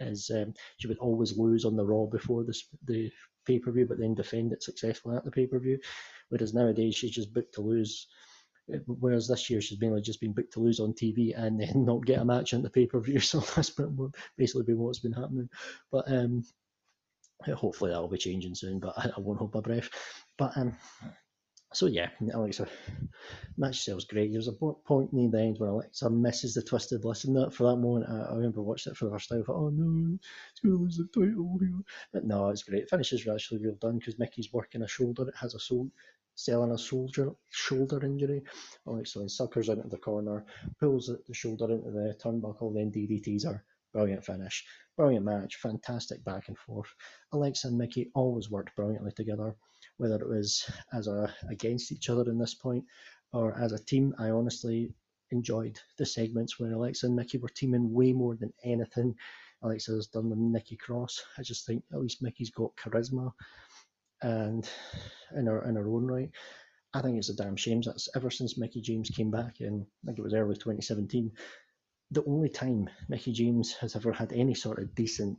is 0.00 0.30
um, 0.34 0.54
she 0.78 0.88
would 0.88 0.98
always 0.98 1.36
lose 1.36 1.66
on 1.66 1.76
the 1.76 1.84
Raw 1.84 2.06
before 2.06 2.44
this, 2.44 2.66
the 2.86 3.12
pay 3.44 3.58
per 3.58 3.70
view, 3.70 3.86
but 3.86 3.98
then 3.98 4.14
defend 4.14 4.52
it 4.52 4.62
successfully 4.62 5.16
at 5.16 5.24
the 5.24 5.30
pay 5.30 5.46
per 5.46 5.58
view. 5.58 5.78
Whereas 6.28 6.54
nowadays 6.54 6.94
she's 6.94 7.12
just 7.12 7.32
booked 7.32 7.54
to 7.54 7.62
lose. 7.62 8.06
Uh, 8.72 8.78
whereas 8.86 9.28
this 9.28 9.50
year 9.50 9.60
she's 9.60 9.80
mainly 9.80 10.00
just 10.00 10.20
been 10.20 10.32
booked 10.32 10.54
to 10.54 10.60
lose 10.60 10.80
on 10.80 10.94
TV 10.94 11.38
and 11.38 11.60
then 11.60 11.84
not 11.84 12.06
get 12.06 12.20
a 12.20 12.24
match 12.24 12.54
on 12.54 12.62
the 12.62 12.70
pay 12.70 12.86
per 12.86 13.00
view. 13.00 13.20
So 13.20 13.40
that's 13.40 13.72
basically 14.36 14.64
been 14.64 14.78
what's 14.78 15.00
been 15.00 15.12
happening. 15.12 15.48
But 15.90 16.10
um, 16.10 16.44
hopefully 17.54 17.90
that'll 17.90 18.08
be 18.08 18.18
changing 18.18 18.54
soon. 18.54 18.80
But 18.80 18.94
I, 18.96 19.10
I 19.16 19.20
won't 19.20 19.38
hold 19.38 19.54
my 19.54 19.60
breath. 19.60 19.90
But 20.38 20.56
um, 20.56 20.76
so 21.74 21.86
yeah, 21.86 22.10
Alexa 22.32 22.68
match 23.56 23.82
sells 23.82 24.04
great. 24.04 24.32
There's 24.32 24.48
a 24.48 24.52
point 24.52 25.12
near 25.12 25.30
the 25.30 25.40
end 25.40 25.58
where 25.58 25.70
Alexa 25.70 26.08
misses 26.08 26.54
the 26.54 26.62
Twisted 26.62 27.02
Bliss. 27.02 27.22
That 27.22 27.52
for 27.52 27.70
that 27.70 27.76
moment, 27.76 28.06
I, 28.08 28.32
I 28.32 28.34
remember 28.36 28.62
watching 28.62 28.92
it 28.92 28.96
for 28.96 29.06
the 29.06 29.10
first 29.10 29.28
time. 29.28 29.42
I 29.42 29.44
thought, 29.44 29.56
oh 29.56 29.70
no, 29.70 30.18
it's 30.50 30.60
going 30.60 30.76
to 30.76 30.82
lose 30.82 30.96
the 30.96 31.06
title. 31.12 31.58
But 32.12 32.24
no, 32.24 32.48
it's 32.50 32.62
great. 32.62 32.88
Finishes 32.88 33.26
are 33.26 33.34
actually 33.34 33.64
real 33.64 33.74
done 33.74 33.98
because 33.98 34.18
Mickie's 34.18 34.52
working 34.52 34.82
a 34.82 34.88
shoulder. 34.88 35.28
It 35.28 35.34
has 35.40 35.54
a 35.54 35.60
soul 35.60 35.90
selling 36.36 36.72
a 36.72 36.78
shoulder 36.78 37.32
shoulder 37.50 38.04
injury. 38.04 38.42
Alexa 38.86 39.18
then 39.18 39.28
suckers 39.28 39.68
out 39.68 39.78
into 39.78 39.88
the 39.88 39.98
corner, 39.98 40.44
pulls 40.80 41.06
the 41.06 41.34
shoulder 41.34 41.72
into 41.72 41.90
the 41.90 42.16
turnbuckle, 42.22 42.74
then 42.74 42.92
DDTs 42.92 43.44
her. 43.44 43.64
Brilliant 43.92 44.24
finish, 44.24 44.64
brilliant 44.96 45.24
match, 45.24 45.56
fantastic 45.56 46.24
back 46.24 46.48
and 46.48 46.58
forth. 46.58 46.88
Alexa 47.32 47.68
and 47.68 47.78
Mickie 47.78 48.10
always 48.14 48.50
worked 48.50 48.74
brilliantly 48.74 49.12
together 49.12 49.54
whether 49.96 50.16
it 50.16 50.28
was 50.28 50.68
as 50.92 51.06
a 51.06 51.32
against 51.50 51.92
each 51.92 52.10
other 52.10 52.30
in 52.30 52.38
this 52.38 52.54
point 52.54 52.84
or 53.32 53.58
as 53.58 53.72
a 53.72 53.84
team. 53.84 54.14
I 54.18 54.30
honestly 54.30 54.92
enjoyed 55.30 55.78
the 55.98 56.06
segments 56.06 56.58
where 56.58 56.72
Alexa 56.72 57.06
and 57.06 57.16
Mickie 57.16 57.38
were 57.38 57.48
teaming 57.48 57.92
way 57.92 58.12
more 58.12 58.36
than 58.36 58.52
anything 58.64 59.14
Alexa 59.62 59.92
has 59.92 60.06
done 60.08 60.30
with 60.30 60.38
Nikki 60.38 60.76
Cross. 60.76 61.22
I 61.38 61.42
just 61.42 61.66
think 61.66 61.82
at 61.92 62.00
least 62.00 62.22
Mickie's 62.22 62.50
got 62.50 62.76
charisma 62.76 63.32
and 64.22 64.68
in 65.36 65.46
her 65.46 65.66
in 65.68 65.76
her 65.76 65.88
own 65.88 66.06
right. 66.06 66.30
I 66.92 67.02
think 67.02 67.18
it's 67.18 67.30
a 67.30 67.34
damn 67.34 67.56
shame 67.56 67.82
that's 67.82 68.08
ever 68.14 68.30
since 68.30 68.56
Mickie 68.56 68.80
James 68.80 69.10
came 69.10 69.30
back 69.30 69.60
in, 69.60 69.84
I 70.04 70.06
think 70.06 70.18
it 70.18 70.22
was 70.22 70.34
early 70.34 70.54
2017, 70.54 71.32
the 72.12 72.24
only 72.24 72.48
time 72.48 72.88
Mickie 73.08 73.32
James 73.32 73.72
has 73.74 73.96
ever 73.96 74.12
had 74.12 74.32
any 74.32 74.54
sort 74.54 74.78
of 74.78 74.94
decent 74.94 75.38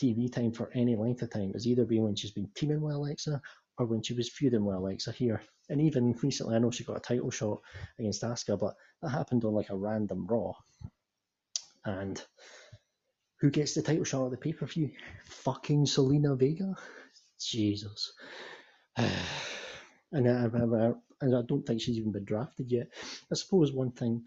TV 0.00 0.32
time 0.32 0.52
for 0.52 0.70
any 0.74 0.96
length 0.96 1.22
of 1.22 1.30
time 1.30 1.52
has 1.54 1.66
either 1.66 1.84
been 1.84 2.02
when 2.04 2.16
she's 2.16 2.32
been 2.32 2.50
teaming 2.54 2.80
with 2.82 2.94
Alexa 2.94 3.40
or 3.78 3.86
when 3.86 4.02
she 4.02 4.14
was 4.14 4.30
feuding 4.30 4.64
with 4.64 4.76
Alexa 4.76 5.12
here. 5.12 5.42
And 5.70 5.80
even 5.80 6.14
recently, 6.22 6.56
I 6.56 6.58
know 6.60 6.70
she 6.70 6.84
got 6.84 6.98
a 6.98 7.00
title 7.00 7.30
shot 7.30 7.60
against 7.98 8.22
Asuka, 8.22 8.58
but 8.58 8.74
that 9.02 9.10
happened 9.10 9.44
on 9.44 9.54
like 9.54 9.70
a 9.70 9.76
random 9.76 10.26
Raw. 10.26 10.52
And 11.84 12.20
Who 13.40 13.50
gets 13.50 13.74
the 13.74 13.82
title 13.82 14.04
shot 14.04 14.26
at 14.26 14.30
the 14.32 14.36
pay 14.38 14.54
per 14.54 14.66
view? 14.66 14.90
Fucking 15.26 15.86
Zelina 15.86 16.38
Vega. 16.38 16.74
Jesus. 17.40 18.14
and 18.96 19.08
I, 20.12 20.46
I, 20.46 20.92
and 21.20 21.36
I 21.36 21.42
don't 21.46 21.66
think 21.66 21.80
she's 21.82 21.98
even 21.98 22.12
been 22.12 22.24
drafted 22.24 22.70
yet. 22.72 22.88
I 23.32 23.36
suppose 23.36 23.72
one 23.72 23.92
thing 23.92 24.24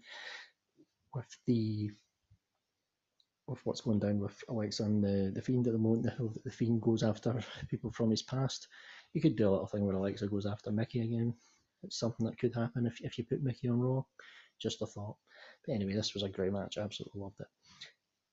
with 1.14 1.26
the 1.46 1.90
with 3.50 3.60
what's 3.66 3.80
going 3.80 3.98
down 3.98 4.20
with 4.20 4.42
Alexa 4.48 4.84
and 4.84 5.02
the, 5.02 5.32
the 5.34 5.42
Fiend 5.42 5.66
at 5.66 5.72
the 5.72 5.78
moment, 5.78 6.04
the, 6.04 6.30
the 6.44 6.50
Fiend 6.50 6.80
goes 6.80 7.02
after 7.02 7.38
people 7.68 7.90
from 7.90 8.10
his 8.10 8.22
past. 8.22 8.68
You 9.12 9.20
could 9.20 9.36
do 9.36 9.48
a 9.48 9.50
little 9.50 9.66
thing 9.66 9.84
where 9.84 9.96
Alexa 9.96 10.28
goes 10.28 10.46
after 10.46 10.70
Mickie 10.70 11.02
again. 11.02 11.34
It's 11.82 11.98
something 11.98 12.24
that 12.26 12.38
could 12.38 12.54
happen 12.54 12.86
if, 12.86 13.00
if 13.00 13.18
you 13.18 13.24
put 13.24 13.42
Mickie 13.42 13.68
on 13.68 13.80
Raw. 13.80 14.02
Just 14.60 14.82
a 14.82 14.86
thought. 14.86 15.16
But 15.66 15.74
anyway, 15.74 15.94
this 15.94 16.14
was 16.14 16.22
a 16.22 16.28
great 16.28 16.52
match. 16.52 16.78
I 16.78 16.82
absolutely 16.82 17.20
loved 17.20 17.40
it. 17.40 17.48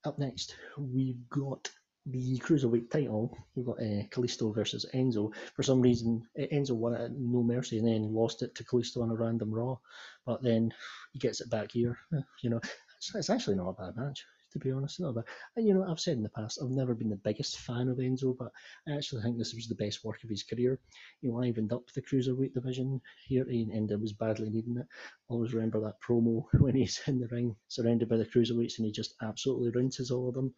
Up 0.05 0.19
next, 0.19 0.55
we've 0.77 1.27
got 1.29 1.67
the 2.05 2.37
cruiserweight 2.37 2.91
title. 2.91 3.35
We've 3.55 3.65
got 3.65 3.79
uh, 3.79 4.05
Kalisto 4.11 4.53
versus 4.53 4.85
Enzo. 4.93 5.33
For 5.55 5.63
some 5.63 5.81
reason, 5.81 6.27
Enzo 6.37 6.71
won 6.71 6.93
it 6.93 7.01
at 7.01 7.11
No 7.17 7.41
Mercy 7.41 7.79
and 7.79 7.87
then 7.87 8.13
lost 8.13 8.43
it 8.43 8.53
to 8.55 8.63
Kalisto 8.63 9.01
on 9.01 9.09
a 9.09 9.15
random 9.15 9.51
Raw. 9.51 9.77
But 10.25 10.43
then 10.43 10.73
he 11.13 11.19
gets 11.19 11.41
it 11.41 11.49
back 11.49 11.71
here. 11.71 11.97
You 12.43 12.51
know, 12.51 12.61
it's, 12.97 13.15
it's 13.15 13.29
actually 13.31 13.55
not 13.55 13.69
a 13.69 13.73
bad 13.73 13.97
match 13.97 14.23
to 14.51 14.59
be 14.59 14.71
honest. 14.71 15.01
But 15.01 15.25
you 15.55 15.73
know, 15.73 15.85
I've 15.89 15.99
said 15.99 16.17
in 16.17 16.23
the 16.23 16.29
past, 16.29 16.59
I've 16.61 16.69
never 16.69 16.93
been 16.93 17.09
the 17.09 17.15
biggest 17.15 17.59
fan 17.59 17.89
of 17.89 17.97
Enzo, 17.97 18.35
but 18.37 18.51
I 18.87 18.95
actually 18.95 19.21
think 19.21 19.37
this 19.37 19.53
was 19.53 19.67
the 19.67 19.75
best 19.75 20.03
work 20.03 20.23
of 20.23 20.29
his 20.29 20.43
career. 20.43 20.79
You 21.21 21.31
know, 21.31 21.41
he 21.41 21.51
livened 21.51 21.73
up 21.73 21.83
the 21.93 22.01
cruiserweight 22.01 22.53
division 22.53 23.01
here, 23.27 23.45
and 23.49 23.91
it 23.91 23.99
was 23.99 24.13
badly 24.13 24.49
needing 24.49 24.77
it. 24.77 24.87
Always 25.29 25.53
remember 25.53 25.79
that 25.81 26.01
promo 26.01 26.43
when 26.59 26.75
he's 26.75 27.01
in 27.07 27.19
the 27.19 27.27
ring, 27.27 27.55
surrounded 27.67 28.09
by 28.09 28.17
the 28.17 28.25
cruiserweights, 28.25 28.77
and 28.77 28.85
he 28.85 28.91
just 28.91 29.15
absolutely 29.21 29.69
rinses 29.71 30.11
all 30.11 30.29
of 30.29 30.35
them. 30.35 30.53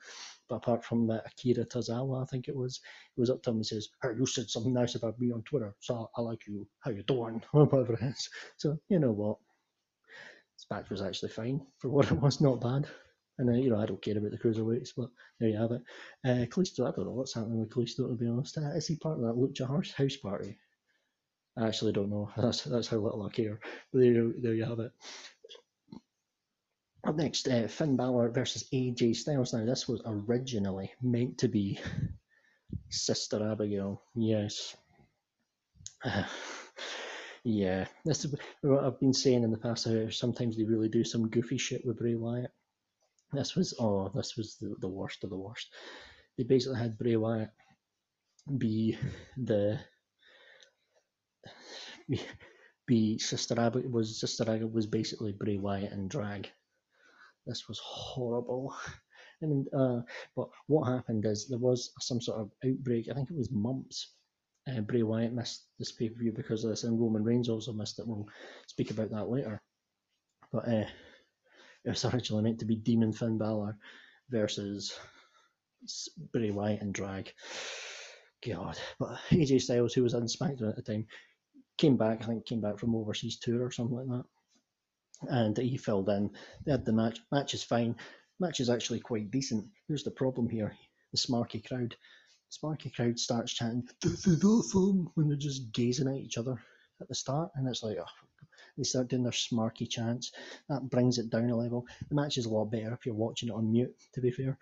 But 0.48 0.58
apart 0.58 0.84
from 0.84 1.10
Akira 1.10 1.66
Tozawa, 1.66 2.24
I 2.24 2.26
think 2.26 2.48
it 2.48 2.56
was, 2.56 2.80
he 3.16 3.22
was 3.22 3.30
up 3.30 3.44
to 3.44 3.52
him 3.52 3.58
and 3.58 3.66
says, 3.66 3.90
"Hey, 4.02 4.10
you 4.18 4.26
said 4.26 4.50
something 4.50 4.74
nice 4.74 4.96
about 4.96 5.20
me 5.20 5.32
on 5.32 5.44
Twitter, 5.44 5.76
so 5.80 6.10
I 6.16 6.22
like 6.22 6.46
you. 6.48 6.68
How 6.80 6.92
you 6.92 7.04
doing?" 7.04 7.44
Whatever 7.52 7.94
it 7.94 8.04
is. 8.04 8.30
So 8.58 8.78
you 8.90 9.00
know 9.00 9.12
what. 9.12 9.38
This 10.56 10.66
match 10.70 10.90
was 10.90 11.02
actually 11.02 11.30
fine 11.30 11.66
for 11.78 11.88
what 11.90 12.12
it 12.12 12.20
was, 12.20 12.42
not 12.42 12.60
bad. 12.60 12.86
And 13.40 13.50
uh, 13.50 13.54
you 13.54 13.70
know, 13.70 13.80
I 13.80 13.86
don't 13.86 14.02
care 14.02 14.18
about 14.18 14.32
the 14.32 14.38
cruiserweights, 14.38 14.90
but 14.96 15.10
there 15.40 15.50
you 15.50 15.58
have 15.58 15.72
it. 15.72 15.82
Uh, 16.26 16.46
Kalisto, 16.46 16.86
I 16.86 16.92
don't 16.92 17.06
know 17.06 17.14
what's 17.14 17.34
happening 17.34 17.62
with 17.62 17.70
Kalisto 17.70 18.10
to 18.10 18.16
be 18.16 18.28
honest. 18.28 18.58
Uh, 18.58 18.76
is 18.76 18.86
he 18.86 18.98
part 18.98 19.18
of 19.18 19.24
that 19.24 19.36
Lucha 19.36 19.66
House 19.66 19.92
house 19.94 20.18
party? 20.18 20.58
I 21.58 21.68
actually 21.68 21.94
don't 21.94 22.10
know. 22.10 22.30
That's 22.38 22.64
that's 22.64 22.88
how 22.88 22.98
little 22.98 23.26
I 23.26 23.30
care. 23.30 23.60
But 23.92 24.02
there, 24.02 24.32
there 24.38 24.54
you 24.54 24.66
have 24.66 24.80
it. 24.80 24.92
Up 27.08 27.16
next, 27.16 27.48
uh, 27.48 27.68
Finn 27.70 27.96
Balor 27.96 28.30
versus 28.30 28.68
AJ 28.74 29.16
Styles. 29.16 29.54
Now, 29.54 29.66
this 29.66 29.88
was 29.88 30.02
originally 30.06 30.92
meant 31.02 31.38
to 31.40 31.48
be 31.48 31.80
Sister 32.90 33.52
Abigail. 33.52 34.02
Yes. 34.16 34.76
Uh, 36.04 36.26
yeah, 37.46 37.88
this 38.04 38.26
is 38.26 38.36
what 38.62 38.84
I've 38.84 39.00
been 39.00 39.14
saying 39.14 39.44
in 39.44 39.52
the 39.52 39.58
past. 39.58 39.88
How 39.88 40.10
sometimes 40.10 40.58
they 40.58 40.66
really 40.66 40.90
do 40.90 41.06
some 41.06 41.30
goofy 41.30 41.58
shit 41.58 41.86
with 41.86 42.00
Bray 42.00 42.16
Wyatt. 42.16 42.52
This 43.32 43.56
was 43.56 43.74
oh, 43.80 44.10
this 44.14 44.36
was 44.38 44.58
the, 44.60 44.76
the 44.80 44.88
worst 44.88 45.24
of 45.24 45.30
the 45.30 45.38
worst. 45.38 45.74
They 46.38 46.44
basically 46.44 46.80
had 46.80 46.98
Bray 46.98 47.16
Wyatt 47.16 47.50
be 48.58 48.98
the 49.38 49.80
be, 52.10 52.22
be 52.88 53.20
Sister 53.20 53.60
Abigail 53.60 53.92
was 53.92 54.20
Sister 54.20 54.44
Abigail 54.44 54.70
was 54.70 54.88
basically 54.88 55.32
Bray 55.32 55.58
Wyatt 55.58 55.92
and 55.92 56.10
drag. 56.10 56.50
This 57.46 57.68
was 57.68 57.80
horrible. 57.80 58.76
And 59.42 59.68
uh, 59.74 60.02
but 60.36 60.50
what 60.68 60.90
happened 60.92 61.26
is 61.26 61.48
there 61.48 61.60
was 61.60 61.94
some 62.02 62.20
sort 62.20 62.42
of 62.42 62.52
outbreak. 62.66 63.08
I 63.10 63.14
think 63.14 63.30
it 63.32 63.38
was 63.38 63.52
mumps. 63.52 64.16
Uh, 64.70 64.82
Bray 64.82 65.02
Wyatt 65.02 65.32
missed 65.32 65.68
this 65.78 65.94
pay 65.94 66.10
per 66.10 66.20
view 66.20 66.34
because 66.34 66.66
of 66.66 66.72
this, 66.72 66.84
and 66.84 67.00
Roman 67.00 67.24
Reigns 67.24 67.48
also 67.48 67.72
missed 67.72 68.00
it. 68.00 68.08
We'll 68.08 68.28
speak 68.68 68.92
about 68.92 69.12
that 69.12 69.30
later. 69.30 69.62
But 70.52 70.68
uh, 70.68 70.86
it 71.90 72.04
was 72.04 72.06
originally 72.06 72.44
meant 72.44 72.60
to 72.60 72.66
be 72.66 72.76
Demon 72.76 73.12
Finn 73.12 73.40
Balor 73.40 73.76
versus 74.30 74.98
Bray 76.32 76.52
Wyatt 76.52 76.82
and 76.82 76.94
Drag. 76.94 77.34
God, 78.46 78.78
but 79.00 79.18
AJ 79.32 79.62
Styles, 79.62 79.94
who 79.94 80.04
was 80.04 80.14
on 80.14 80.24
SmackDown 80.24 80.70
at 80.70 80.76
the 80.76 80.84
time, 80.84 81.08
came 81.78 81.98
back. 81.98 82.22
I 82.22 82.28
think 82.28 82.46
came 82.46 82.62
back 82.62 82.78
from 82.78 82.96
overseas 82.96 83.40
tour 83.40 83.66
or 83.66 83.72
something 83.72 83.98
like 83.98 84.08
that, 84.08 84.26
and 85.36 85.58
he 85.58 85.78
filled 85.78 86.10
in. 86.10 86.30
They 86.64 86.72
had 86.72 86.86
the 86.86 86.94
match. 86.94 87.20
Match 87.32 87.56
is 87.56 87.64
fine. 87.64 87.96
Match 88.40 88.60
is 88.60 88.70
actually 88.70 89.00
quite 89.00 89.32
decent. 89.32 89.66
Here's 89.88 90.04
the 90.04 90.12
problem 90.12 90.48
here: 90.48 90.78
the 91.12 91.18
smarky 91.18 91.68
crowd. 91.68 91.96
Smarky 92.52 92.94
crowd 92.94 93.20
starts 93.20 93.54
chanting 93.54 93.90
"This 94.02 94.28
is 94.28 94.44
awesome" 94.44 95.10
when 95.16 95.28
they're 95.28 95.38
just 95.38 95.72
gazing 95.74 96.08
at 96.08 96.16
each 96.22 96.38
other 96.38 96.62
at 97.02 97.08
the 97.08 97.16
start, 97.16 97.52
and 97.56 97.68
it's 97.68 97.84
like, 97.84 97.98
oh, 98.00 98.29
they 98.80 98.84
start 98.84 99.10
doing 99.10 99.24
their 99.24 99.34
smarky 99.34 99.88
chants. 99.88 100.32
That 100.70 100.90
brings 100.90 101.18
it 101.20 101.30
down 101.30 101.50
a 101.50 101.56
level. 101.56 101.86
The 102.08 102.16
match 102.16 102.38
is 102.38 102.46
a 102.46 102.50
lot 102.50 102.72
better 102.72 102.94
if 102.94 103.06
you're 103.06 103.14
watching 103.14 103.50
it 103.50 103.56
on 103.56 103.72
mute, 103.72 103.94
to 104.14 104.22
be 104.22 104.32
fair. 104.32 104.58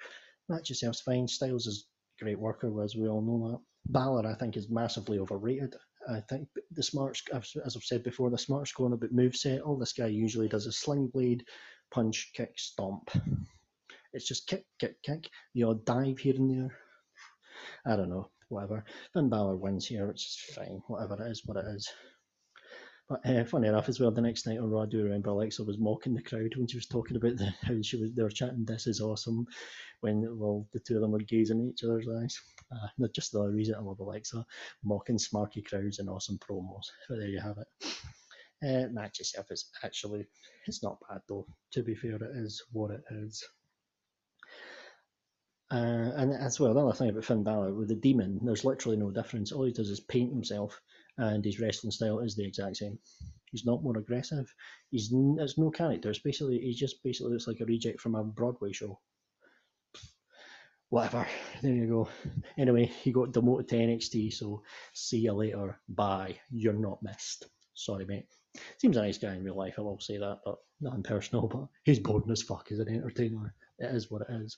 The 0.47 0.55
match 0.55 0.71
itself's 0.71 1.01
fine. 1.01 1.27
Styles 1.27 1.67
is 1.67 1.85
a 2.19 2.23
great 2.23 2.39
worker, 2.39 2.83
as 2.83 2.95
we 2.95 3.07
all 3.07 3.21
know 3.21 3.51
that. 3.51 3.59
Balor, 3.89 4.27
I 4.27 4.33
think, 4.33 4.57
is 4.57 4.69
massively 4.69 5.19
overrated. 5.19 5.75
I 6.09 6.21
think 6.21 6.47
the 6.71 6.83
smarts, 6.83 7.21
as 7.31 7.75
I've 7.75 7.83
said 7.83 8.03
before, 8.03 8.29
the 8.29 8.37
smarts 8.37 8.71
going 8.71 8.93
about 8.93 9.13
moveset. 9.13 9.65
All 9.65 9.77
this 9.77 9.93
guy 9.93 10.07
usually 10.07 10.47
does 10.47 10.65
is 10.65 10.77
sling 10.77 11.07
blade, 11.07 11.45
punch, 11.91 12.31
kick, 12.33 12.53
stomp. 12.55 13.11
It's 14.13 14.27
just 14.27 14.47
kick, 14.47 14.65
kick, 14.79 15.01
kick. 15.03 15.29
The 15.53 15.63
odd 15.63 15.85
dive 15.85 16.17
here 16.17 16.35
and 16.35 16.49
there. 16.49 16.77
I 17.85 17.95
don't 17.95 18.09
know, 18.09 18.29
whatever. 18.49 18.83
Finn 19.13 19.29
Balor 19.29 19.57
wins 19.57 19.85
here, 19.85 20.07
which 20.07 20.25
is 20.25 20.37
fine. 20.55 20.81
Whatever 20.87 21.23
it 21.25 21.31
is, 21.31 21.43
what 21.45 21.57
it 21.57 21.65
is. 21.75 21.89
But 23.09 23.25
uh, 23.25 23.45
funny 23.45 23.69
enough, 23.69 23.87
as 23.87 23.99
well, 24.01 24.11
the 24.11 24.21
next 24.21 24.45
night 24.45 24.59
on 24.59 24.69
Raw, 24.69 24.81
I 24.81 24.85
do 24.85 25.01
remember 25.01 25.29
Alexa 25.29 25.63
was 25.63 25.77
mocking 25.77 26.13
the 26.13 26.21
crowd 26.21 26.53
when 26.57 26.67
she 26.67 26.75
was 26.75 26.87
talking 26.87 27.15
about 27.15 27.37
the, 27.37 27.45
how 27.61 27.81
she 27.81 27.95
was. 27.95 28.13
They 28.13 28.21
were 28.23 28.29
chatting, 28.29 28.65
"This 28.65 28.85
is 28.85 28.99
awesome," 28.99 29.47
when 30.01 30.21
well, 30.37 30.67
the 30.73 30.79
two 30.81 30.95
of 30.95 31.01
them 31.01 31.11
were 31.11 31.19
gazing 31.19 31.61
at 31.61 31.73
each 31.73 31.83
other's 31.85 32.07
eyes. 32.09 32.37
Uh, 32.69 32.87
not 32.97 33.13
just 33.13 33.31
the 33.31 33.43
reason 33.43 33.75
I 33.75 33.79
love 33.79 34.01
Alexa, 34.01 34.45
mocking 34.83 35.17
smarky 35.17 35.63
crowds 35.63 35.99
and 35.99 36.09
awesome 36.09 36.37
promos. 36.37 36.87
But 37.07 37.19
there 37.19 37.29
you 37.29 37.39
have 37.39 37.57
it. 37.59 37.67
Uh, 38.61 38.89
match 38.91 39.19
itself 39.19 39.51
is 39.51 39.69
actually 39.83 40.27
it's 40.65 40.83
not 40.83 40.97
bad 41.09 41.21
though. 41.29 41.47
To 41.73 41.83
be 41.83 41.95
fair, 41.95 42.15
it 42.15 42.35
is 42.35 42.61
what 42.73 42.91
it 42.91 43.03
is. 43.09 43.41
Uh, 45.71 46.11
and 46.15 46.33
as 46.33 46.59
well, 46.59 46.71
another 46.71 46.93
thing 46.93 47.09
about 47.09 47.25
Finn 47.25 47.43
Balor 47.43 47.73
with 47.73 47.89
the 47.89 47.95
demon, 47.95 48.39
there's 48.43 48.65
literally 48.65 48.97
no 48.97 49.11
difference. 49.11 49.51
All 49.51 49.65
he 49.65 49.73
does 49.73 49.89
is 49.89 49.99
paint 49.99 50.31
himself 50.31 50.81
and 51.17 51.43
his 51.43 51.59
wrestling 51.59 51.91
style 51.91 52.19
is 52.19 52.35
the 52.35 52.45
exact 52.45 52.77
same. 52.77 52.99
He's 53.51 53.65
not 53.65 53.83
more 53.83 53.97
aggressive. 53.97 54.53
He's 54.91 55.09
there's 55.09 55.57
no 55.57 55.71
character. 55.71 56.09
It's 56.09 56.19
basically 56.19 56.59
he 56.59 56.73
just 56.73 57.03
basically 57.03 57.33
looks 57.33 57.47
like 57.47 57.59
a 57.61 57.65
reject 57.65 58.01
from 58.01 58.15
a 58.15 58.23
Broadway 58.23 58.73
show. 58.73 58.99
Whatever. 60.89 61.27
There 61.61 61.73
you 61.73 61.87
go. 61.87 62.09
Anyway, 62.57 62.85
he 62.85 63.11
got 63.11 63.33
demoted 63.33 63.67
to 63.69 63.75
NXT, 63.75 64.33
so 64.33 64.63
see 64.93 65.19
you 65.19 65.33
later. 65.33 65.79
Bye. 65.89 66.39
You're 66.49 66.73
not 66.73 67.03
missed. 67.03 67.45
Sorry, 67.73 68.05
mate. 68.05 68.27
Seems 68.77 68.95
a 68.95 69.01
nice 69.01 69.17
guy 69.17 69.35
in 69.35 69.43
real 69.43 69.57
life, 69.57 69.75
I 69.77 69.81
will 69.81 69.99
say 69.99 70.17
that, 70.17 70.39
but 70.45 70.57
nothing 70.79 71.03
personal. 71.03 71.47
But 71.47 71.67
he's 71.83 71.99
boring 71.99 72.31
as 72.31 72.41
fuck 72.41 72.71
as 72.71 72.79
an 72.79 72.87
entertainer. 72.87 73.53
It 73.79 73.93
is 73.93 74.09
what 74.09 74.21
it 74.21 74.33
is. 74.33 74.55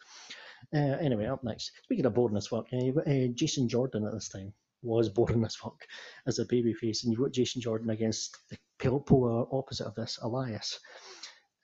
Uh, 0.74 0.98
anyway, 1.01 1.25
up 1.25 1.44
next. 1.44 1.72
Speaking 1.84 2.06
of 2.06 2.13
boring 2.13 2.38
as 2.38 2.48
fuck, 2.48 2.68
uh, 2.72 3.00
uh, 3.00 3.28
Jason 3.34 3.68
Jordan 3.68 4.06
at 4.06 4.13
this 4.13 4.30
time 4.30 4.54
was 4.81 5.09
boring 5.09 5.43
as 5.45 5.55
fuck 5.55 5.86
as 6.27 6.39
a 6.39 6.45
babyface, 6.45 7.03
and 7.03 7.12
you've 7.12 7.21
got 7.21 7.31
Jason 7.31 7.62
Jordan 7.62 7.89
against 7.89 8.38
the 8.50 8.57
polar 8.79 9.45
opposite 9.51 9.88
of 9.88 9.95
this, 9.95 10.19
Elias. 10.21 10.79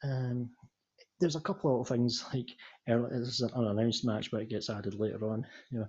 Um, 0.03 0.49
there's 1.19 1.35
a 1.35 1.41
couple 1.41 1.81
of 1.81 1.87
things 1.87 2.25
like 2.33 2.49
early, 2.89 3.17
this 3.19 3.29
is 3.29 3.41
an 3.41 3.51
unannounced 3.55 4.05
match, 4.05 4.31
but 4.31 4.41
it 4.41 4.49
gets 4.49 4.69
added 4.69 4.99
later 4.99 5.29
on. 5.29 5.45
You 5.71 5.79
know, 5.79 5.87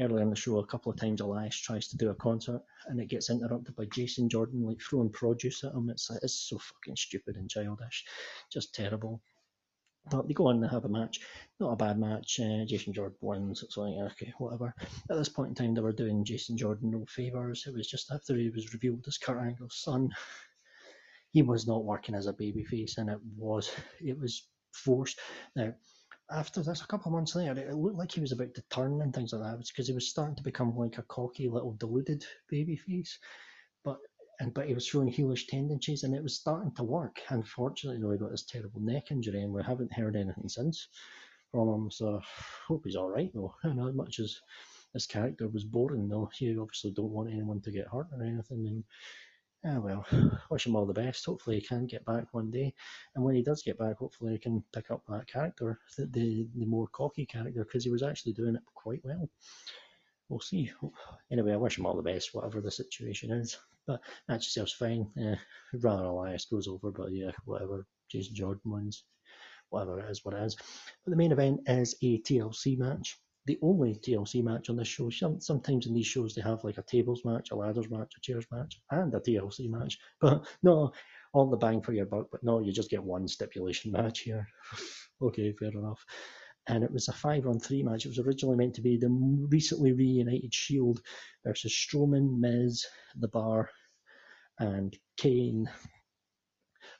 earlier 0.00 0.22
in 0.22 0.30
the 0.30 0.36
show, 0.36 0.58
a 0.58 0.66
couple 0.66 0.90
of 0.90 0.98
times 0.98 1.20
Elias 1.20 1.56
tries 1.56 1.88
to 1.88 1.96
do 1.96 2.10
a 2.10 2.14
concert, 2.14 2.62
and 2.86 3.00
it 3.00 3.08
gets 3.08 3.30
interrupted 3.30 3.76
by 3.76 3.84
Jason 3.92 4.28
Jordan 4.28 4.64
like 4.64 4.80
throwing 4.80 5.10
produce 5.10 5.62
at 5.64 5.72
him. 5.72 5.90
It's 5.90 6.10
it's 6.22 6.48
so 6.48 6.58
fucking 6.58 6.96
stupid 6.96 7.36
and 7.36 7.48
childish, 7.48 8.04
just 8.52 8.74
terrible. 8.74 9.20
But 10.10 10.28
they 10.28 10.34
go 10.34 10.48
on 10.48 10.62
and 10.62 10.70
have 10.70 10.84
a 10.84 10.88
match. 10.88 11.20
Not 11.58 11.72
a 11.72 11.76
bad 11.76 11.98
match. 11.98 12.38
Uh, 12.38 12.64
Jason 12.66 12.92
Jordan 12.92 13.16
wins. 13.20 13.62
It's 13.62 13.76
like, 13.76 13.94
okay, 14.12 14.32
whatever. 14.38 14.74
At 15.10 15.16
this 15.16 15.30
point 15.30 15.50
in 15.50 15.54
time, 15.54 15.74
they 15.74 15.80
were 15.80 15.92
doing 15.92 16.24
Jason 16.24 16.56
Jordan 16.58 16.90
no 16.90 17.04
favours. 17.08 17.64
It 17.66 17.74
was 17.74 17.88
just 17.88 18.10
after 18.10 18.36
he 18.36 18.50
was 18.50 18.74
revealed 18.74 19.04
as 19.06 19.18
Kurt 19.18 19.38
Angle's 19.38 19.80
son. 19.82 20.10
He 21.30 21.42
was 21.42 21.66
not 21.66 21.84
working 21.84 22.14
as 22.14 22.26
a 22.26 22.32
babyface, 22.32 22.98
and 22.98 23.10
it 23.10 23.18
was 23.36 23.70
it 24.00 24.18
was 24.18 24.46
forced. 24.72 25.18
Now, 25.56 25.74
after 26.30 26.62
this, 26.62 26.82
a 26.82 26.86
couple 26.86 27.08
of 27.10 27.14
months 27.14 27.34
later, 27.34 27.58
it 27.60 27.74
looked 27.74 27.98
like 27.98 28.12
he 28.12 28.20
was 28.20 28.32
about 28.32 28.54
to 28.54 28.62
turn 28.70 29.00
and 29.02 29.12
things 29.14 29.32
like 29.32 29.42
that. 29.42 29.64
because 29.66 29.88
he 29.88 29.94
was 29.94 30.08
starting 30.08 30.36
to 30.36 30.42
become 30.42 30.76
like 30.76 30.98
a 30.98 31.02
cocky 31.02 31.48
little 31.48 31.74
deluded 31.74 32.24
babyface. 32.52 33.18
But 33.84 33.98
and 34.40 34.52
but 34.54 34.66
he 34.66 34.74
was 34.74 34.86
showing 34.86 35.12
heelish 35.12 35.46
tendencies, 35.46 36.04
and 36.04 36.14
it 36.14 36.22
was 36.22 36.34
starting 36.34 36.72
to 36.72 36.84
work. 36.84 37.20
Unfortunately, 37.28 38.00
though, 38.00 38.12
he 38.12 38.18
got 38.18 38.30
this 38.30 38.44
terrible 38.44 38.80
neck 38.80 39.10
injury, 39.10 39.42
and 39.42 39.52
we 39.52 39.62
haven't 39.62 39.92
heard 39.92 40.16
anything 40.16 40.48
since 40.48 40.88
from 41.50 41.68
him. 41.68 41.90
So 41.90 42.20
hope 42.66 42.82
he's 42.84 42.96
all 42.96 43.10
right 43.10 43.30
though. 43.32 43.54
I 43.64 43.68
know 43.68 43.88
as 43.88 43.94
much 43.94 44.18
as 44.20 44.40
his 44.92 45.06
character 45.06 45.48
was 45.48 45.64
boring 45.64 46.08
though, 46.08 46.30
you 46.38 46.60
obviously 46.60 46.90
don't 46.90 47.12
want 47.12 47.30
anyone 47.30 47.60
to 47.62 47.70
get 47.70 47.88
hurt 47.88 48.08
or 48.12 48.22
anything. 48.22 48.66
And 48.66 48.84
yeah, 49.64 49.78
well, 49.78 50.06
wish 50.50 50.66
him 50.66 50.76
all 50.76 50.86
the 50.86 50.92
best. 50.92 51.24
Hopefully, 51.24 51.60
he 51.60 51.66
can 51.66 51.86
get 51.86 52.04
back 52.04 52.26
one 52.32 52.50
day. 52.50 52.74
And 53.14 53.24
when 53.24 53.34
he 53.34 53.42
does 53.42 53.62
get 53.62 53.78
back, 53.78 53.98
hopefully, 53.98 54.32
he 54.32 54.38
can 54.38 54.62
pick 54.74 54.90
up 54.90 55.02
that 55.08 55.26
character, 55.26 55.80
the, 55.96 56.06
the, 56.06 56.48
the 56.54 56.66
more 56.66 56.86
cocky 56.88 57.24
character, 57.24 57.64
because 57.64 57.84
he 57.84 57.90
was 57.90 58.02
actually 58.02 58.34
doing 58.34 58.56
it 58.56 58.62
quite 58.74 59.00
well. 59.04 59.28
We'll 60.28 60.40
see. 60.40 60.70
Anyway, 61.30 61.52
I 61.52 61.56
wish 61.56 61.78
him 61.78 61.86
all 61.86 61.96
the 61.96 62.02
best, 62.02 62.34
whatever 62.34 62.60
the 62.60 62.70
situation 62.70 63.30
is. 63.30 63.56
But 63.86 64.00
match 64.28 64.46
yourself's 64.46 64.72
fine. 64.72 65.10
Uh, 65.20 65.36
rather 65.74 66.04
Elias 66.04 66.46
goes 66.46 66.68
over, 66.68 66.90
but 66.90 67.12
yeah, 67.12 67.32
whatever. 67.44 67.86
Jason 68.10 68.34
Jordan 68.34 68.70
wins. 68.70 69.04
Whatever 69.70 70.00
it 70.00 70.10
is, 70.10 70.24
what 70.24 70.34
it 70.34 70.42
is. 70.42 70.56
But 70.56 71.10
the 71.10 71.16
main 71.16 71.32
event 71.32 71.60
is 71.66 71.94
a 72.02 72.20
TLC 72.20 72.78
match 72.78 73.18
the 73.46 73.58
only 73.62 73.94
TLC 73.94 74.42
match 74.42 74.70
on 74.70 74.76
this 74.76 74.88
show. 74.88 75.10
Sometimes 75.10 75.86
in 75.86 75.94
these 75.94 76.06
shows 76.06 76.34
they 76.34 76.42
have 76.42 76.64
like 76.64 76.78
a 76.78 76.82
tables 76.82 77.24
match, 77.24 77.50
a 77.50 77.56
ladders 77.56 77.90
match, 77.90 78.12
a 78.16 78.20
chairs 78.20 78.46
match, 78.50 78.80
and 78.90 79.14
a 79.14 79.20
TLC 79.20 79.68
match. 79.68 79.98
But 80.20 80.44
no, 80.62 80.92
all 81.32 81.50
the 81.50 81.56
bang 81.56 81.82
for 81.82 81.92
your 81.92 82.06
buck. 82.06 82.28
But 82.32 82.42
no, 82.42 82.60
you 82.60 82.72
just 82.72 82.90
get 82.90 83.02
one 83.02 83.28
stipulation 83.28 83.92
match 83.92 84.20
here. 84.20 84.46
okay, 85.22 85.52
fair 85.52 85.70
enough. 85.70 86.04
And 86.66 86.82
it 86.82 86.92
was 86.92 87.08
a 87.08 87.12
five 87.12 87.46
on 87.46 87.60
three 87.60 87.82
match. 87.82 88.06
It 88.06 88.08
was 88.08 88.18
originally 88.18 88.56
meant 88.56 88.74
to 88.74 88.80
be 88.80 88.96
the 88.96 89.10
recently 89.50 89.92
reunited 89.92 90.54
Shield 90.54 91.00
versus 91.44 91.72
Strowman, 91.72 92.38
Miz, 92.38 92.84
The 93.16 93.28
Bar, 93.28 93.68
and 94.58 94.96
Kane. 95.18 95.68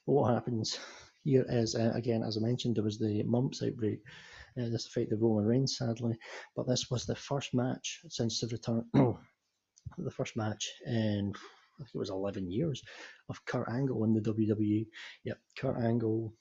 But 0.06 0.12
what 0.12 0.34
happens 0.34 0.78
here 1.24 1.46
is, 1.48 1.74
uh, 1.74 1.92
again, 1.94 2.22
as 2.22 2.36
I 2.36 2.40
mentioned, 2.40 2.76
there 2.76 2.84
was 2.84 2.98
the 2.98 3.22
mumps 3.22 3.62
outbreak 3.62 4.00
uh, 4.58 4.68
this 4.68 4.86
affected 4.86 5.20
Roman 5.20 5.44
Reigns, 5.44 5.78
sadly. 5.78 6.16
But 6.54 6.68
this 6.68 6.90
was 6.90 7.06
the 7.06 7.16
first 7.16 7.54
match 7.54 8.00
since 8.08 8.40
the 8.40 8.48
return, 8.48 8.84
the 9.98 10.10
first 10.10 10.36
match 10.36 10.68
in 10.86 11.32
I 11.76 11.82
think 11.82 11.94
it 11.96 11.98
was 11.98 12.10
11 12.10 12.50
years 12.50 12.82
of 13.28 13.44
Kurt 13.46 13.68
Angle 13.68 14.04
in 14.04 14.14
the 14.14 14.20
WWE. 14.20 14.86
Yep, 15.24 15.38
Kurt 15.58 15.76
Angle 15.78 16.32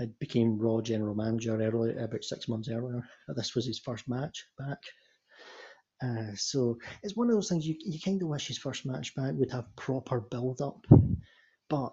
had 0.00 0.18
became 0.18 0.58
Raw 0.58 0.80
General 0.80 1.14
Manager 1.14 1.60
early, 1.60 1.96
about 1.96 2.24
six 2.24 2.48
months 2.48 2.68
earlier. 2.68 3.02
This 3.36 3.54
was 3.54 3.66
his 3.66 3.78
first 3.78 4.08
match 4.08 4.46
back. 4.58 4.78
Uh, 6.02 6.34
so 6.34 6.78
it's 7.02 7.14
one 7.14 7.28
of 7.28 7.34
those 7.34 7.48
things 7.48 7.66
you, 7.66 7.76
you 7.78 8.00
kind 8.00 8.20
of 8.22 8.28
wish 8.28 8.48
his 8.48 8.58
first 8.58 8.86
match 8.86 9.14
back 9.14 9.34
would 9.34 9.50
have 9.50 9.76
proper 9.76 10.20
build 10.20 10.62
up, 10.62 10.86
but 11.68 11.92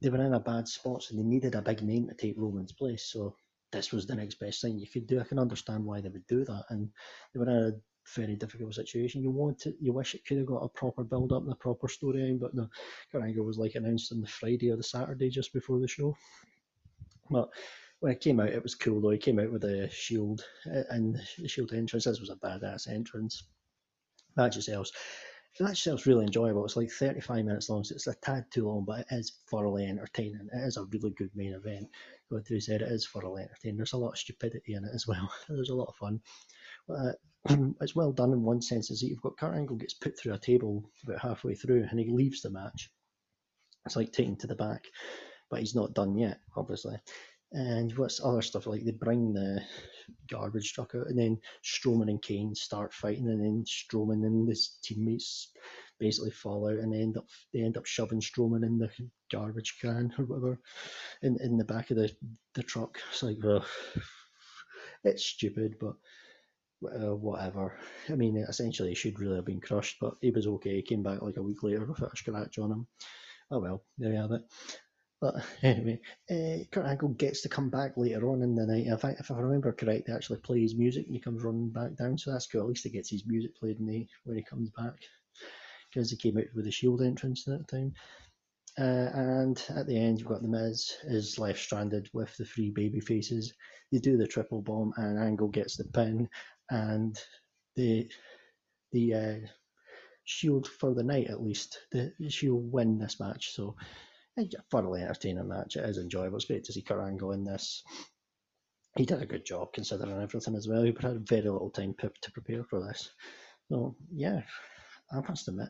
they 0.00 0.08
were 0.08 0.24
in 0.24 0.34
a 0.34 0.40
bad 0.40 0.68
spot, 0.68 1.02
so 1.02 1.16
they 1.16 1.22
needed 1.22 1.54
a 1.54 1.62
big 1.62 1.82
name 1.82 2.08
to 2.08 2.14
take 2.14 2.34
Roman's 2.38 2.72
place. 2.72 3.10
So 3.12 3.34
this 3.72 3.90
was 3.90 4.06
the 4.06 4.14
next 4.14 4.36
best 4.36 4.62
thing 4.62 4.78
you 4.78 4.86
could 4.86 5.08
do. 5.08 5.20
I 5.20 5.24
can 5.24 5.40
understand 5.40 5.84
why 5.84 6.00
they 6.00 6.08
would 6.08 6.26
do 6.28 6.44
that, 6.44 6.64
and 6.70 6.88
they 7.34 7.40
were 7.40 7.48
in 7.48 7.56
a 7.56 7.72
very 8.16 8.36
difficult 8.36 8.74
situation. 8.74 9.22
You 9.22 9.30
want 9.30 9.66
it, 9.66 9.74
you 9.80 9.92
wish 9.92 10.14
it 10.14 10.24
could 10.24 10.38
have 10.38 10.46
got 10.46 10.64
a 10.64 10.68
proper 10.68 11.02
build 11.02 11.32
up 11.32 11.42
and 11.42 11.52
a 11.52 11.56
proper 11.56 11.88
storyline, 11.88 12.38
but 12.38 12.54
no, 12.54 12.68
Kurt 13.10 13.24
Angle 13.24 13.44
was 13.44 13.58
like 13.58 13.74
announced 13.74 14.12
on 14.12 14.20
the 14.20 14.26
Friday 14.28 14.70
or 14.70 14.76
the 14.76 14.82
Saturday 14.84 15.30
just 15.30 15.52
before 15.52 15.80
the 15.80 15.88
show. 15.88 16.16
But 17.32 17.48
when 18.00 18.12
it 18.12 18.20
came 18.20 18.40
out, 18.40 18.48
it 18.48 18.62
was 18.62 18.74
cool 18.74 19.00
though. 19.00 19.10
He 19.10 19.18
came 19.18 19.38
out 19.38 19.52
with 19.52 19.64
a 19.64 19.88
shield 19.90 20.44
uh, 20.66 20.82
and 20.90 21.20
the 21.38 21.48
shield 21.48 21.72
entrance. 21.72 22.04
This 22.04 22.20
was 22.20 22.30
a 22.30 22.36
badass 22.36 22.88
entrance. 22.88 23.44
Match 24.36 24.56
yourselves. 24.56 24.92
The 25.58 25.64
match 25.64 25.80
itself's 25.80 26.06
really 26.06 26.24
enjoyable. 26.24 26.64
It's 26.64 26.76
like 26.76 26.90
35 26.90 27.44
minutes 27.44 27.68
long, 27.68 27.84
so 27.84 27.94
it's 27.94 28.06
a 28.06 28.14
tad 28.14 28.46
too 28.50 28.66
long, 28.66 28.84
but 28.86 29.00
it 29.00 29.06
is 29.10 29.32
thoroughly 29.50 29.84
entertaining. 29.84 30.48
It 30.50 30.66
is 30.66 30.78
a 30.78 30.84
really 30.84 31.10
good 31.10 31.30
main 31.34 31.52
event. 31.52 31.88
What 32.30 32.48
they 32.48 32.58
said, 32.58 32.80
it 32.80 32.90
is 32.90 33.06
thoroughly 33.06 33.42
entertaining. 33.42 33.76
There's 33.76 33.92
a 33.92 33.98
lot 33.98 34.12
of 34.12 34.18
stupidity 34.18 34.72
in 34.74 34.84
it 34.84 34.94
as 34.94 35.06
well. 35.06 35.30
There's 35.48 35.68
a 35.68 35.74
lot 35.74 35.88
of 35.88 35.96
fun. 35.96 36.20
Uh, 36.88 37.12
it's 37.82 37.94
well 37.94 38.12
done 38.12 38.32
in 38.32 38.42
one 38.42 38.62
sense, 38.62 38.90
is 38.90 39.00
that 39.00 39.08
you've 39.08 39.20
got 39.20 39.36
Kurt 39.36 39.54
Angle 39.54 39.76
gets 39.76 39.94
put 39.94 40.18
through 40.18 40.32
a 40.32 40.38
table 40.38 40.90
about 41.04 41.20
halfway 41.20 41.54
through 41.54 41.86
and 41.90 42.00
he 42.00 42.08
leaves 42.08 42.40
the 42.40 42.50
match. 42.50 42.90
It's 43.84 43.96
like 43.96 44.12
taken 44.12 44.36
to 44.36 44.46
the 44.46 44.54
back, 44.54 44.86
but 45.50 45.60
he's 45.60 45.74
not 45.74 45.92
done 45.92 46.16
yet, 46.16 46.40
obviously. 46.56 46.96
And 47.52 47.96
what's 47.98 48.24
other 48.24 48.42
stuff 48.42 48.66
like 48.66 48.82
they 48.84 48.92
bring 48.92 49.34
the 49.34 49.62
garbage 50.30 50.72
truck 50.72 50.94
out, 50.94 51.08
and 51.08 51.18
then 51.18 51.38
Strowman 51.62 52.08
and 52.08 52.22
Kane 52.22 52.54
start 52.54 52.94
fighting, 52.94 53.28
and 53.28 53.44
then 53.44 53.64
Strowman 53.66 54.24
and 54.24 54.48
his 54.48 54.78
teammates 54.82 55.52
basically 55.98 56.30
fall 56.30 56.68
out, 56.68 56.78
and 56.78 56.92
they 56.92 57.00
end 57.00 57.18
up 57.18 57.26
they 57.52 57.60
end 57.60 57.76
up 57.76 57.86
shoving 57.86 58.20
Strowman 58.20 58.64
in 58.64 58.78
the 58.78 58.90
garbage 59.30 59.78
can 59.80 60.12
or 60.18 60.24
whatever, 60.24 60.60
in 61.22 61.36
in 61.42 61.58
the 61.58 61.64
back 61.64 61.90
of 61.90 61.98
the 61.98 62.10
the 62.54 62.62
truck. 62.62 62.98
It's 63.10 63.22
like, 63.22 63.44
uh, 63.44 63.60
it's 65.04 65.24
stupid, 65.24 65.76
but. 65.80 65.94
Uh, 66.84 67.14
whatever. 67.14 67.78
I 68.08 68.16
mean, 68.16 68.36
essentially, 68.38 68.88
he 68.88 68.96
should 68.96 69.20
really 69.20 69.36
have 69.36 69.44
been 69.44 69.60
crushed, 69.60 69.98
but 70.00 70.14
he 70.20 70.32
was 70.32 70.48
okay. 70.48 70.74
He 70.74 70.82
came 70.82 71.04
back 71.04 71.22
like 71.22 71.36
a 71.36 71.42
week 71.42 71.62
later 71.62 71.86
without 71.86 72.12
a 72.12 72.16
scratch 72.16 72.58
on 72.58 72.72
him. 72.72 72.86
Oh 73.52 73.60
well, 73.60 73.84
there 73.98 74.12
you 74.12 74.18
have 74.18 74.32
it. 74.32 74.42
But 75.22 75.36
anyway, 75.62 76.00
uh, 76.28 76.64
Kurt 76.72 76.84
Angle 76.84 77.10
gets 77.10 77.42
to 77.42 77.48
come 77.48 77.70
back 77.70 77.96
later 77.96 78.28
on 78.28 78.42
in 78.42 78.56
the 78.56 78.66
night. 78.66 78.86
In 78.86 78.98
fact, 78.98 79.20
if 79.20 79.30
I 79.30 79.38
remember 79.38 79.72
correct, 79.72 80.08
he 80.08 80.12
actually 80.12 80.40
plays 80.40 80.74
music 80.74 81.06
and 81.06 81.14
he 81.14 81.20
comes 81.20 81.44
running 81.44 81.70
back 81.70 81.96
down. 81.96 82.18
So 82.18 82.32
that's 82.32 82.48
cool. 82.48 82.62
At 82.62 82.66
least 82.66 82.82
he 82.82 82.90
gets 82.90 83.08
his 83.08 83.24
music 83.24 83.56
played 83.56 83.78
in 83.78 83.86
the, 83.86 84.06
when 84.24 84.36
he 84.36 84.42
comes 84.42 84.70
back. 84.70 84.94
Because 85.88 86.10
he 86.10 86.16
came 86.16 86.38
out 86.38 86.52
with 86.56 86.64
the 86.64 86.72
Shield 86.72 87.02
entrance 87.02 87.46
at 87.46 87.58
that 87.58 87.68
time. 87.68 87.94
Uh, 88.78 89.10
and 89.14 89.64
at 89.76 89.86
the 89.86 89.96
end, 89.96 90.18
you've 90.18 90.28
got 90.28 90.42
The 90.42 90.48
Miz 90.48 90.96
is 91.04 91.38
left 91.38 91.60
stranded 91.60 92.08
with 92.12 92.36
the 92.36 92.44
three 92.44 92.70
baby 92.70 92.98
faces. 92.98 93.52
They 93.92 93.98
do 93.98 94.16
the 94.16 94.26
triple 94.26 94.62
bomb, 94.62 94.92
and 94.96 95.18
Angle 95.18 95.48
gets 95.48 95.76
the 95.76 95.84
pin, 95.84 96.26
and 96.70 97.14
the 97.76 98.10
the 98.92 99.14
uh, 99.14 99.36
Shield 100.24 100.66
for 100.66 100.94
the 100.94 101.04
night 101.04 101.28
at 101.28 101.42
least. 101.42 101.78
The 101.92 102.12
Shield 102.30 102.72
win 102.72 102.98
this 102.98 103.20
match, 103.20 103.52
so 103.52 103.76
a 104.38 104.48
thoroughly 104.70 105.02
entertaining 105.02 105.48
match. 105.48 105.76
It 105.76 105.84
is 105.84 105.98
enjoyable. 105.98 106.36
It's 106.36 106.46
great 106.46 106.64
to 106.64 106.72
see 106.72 106.82
Kurt 106.82 107.04
Angle 107.04 107.32
in 107.32 107.44
this. 107.44 107.82
He 108.96 109.06
did 109.06 109.22
a 109.22 109.26
good 109.26 109.44
job 109.44 109.72
considering 109.72 110.20
everything 110.20 110.54
as 110.54 110.68
well. 110.68 110.82
He 110.82 110.94
had 111.00 111.28
very 111.28 111.42
little 111.42 111.70
time 111.70 111.94
to 111.98 112.32
prepare 112.32 112.64
for 112.64 112.84
this. 112.84 113.10
So 113.70 113.96
yeah, 114.14 114.42
I 115.10 115.20
must 115.26 115.48
admit, 115.48 115.68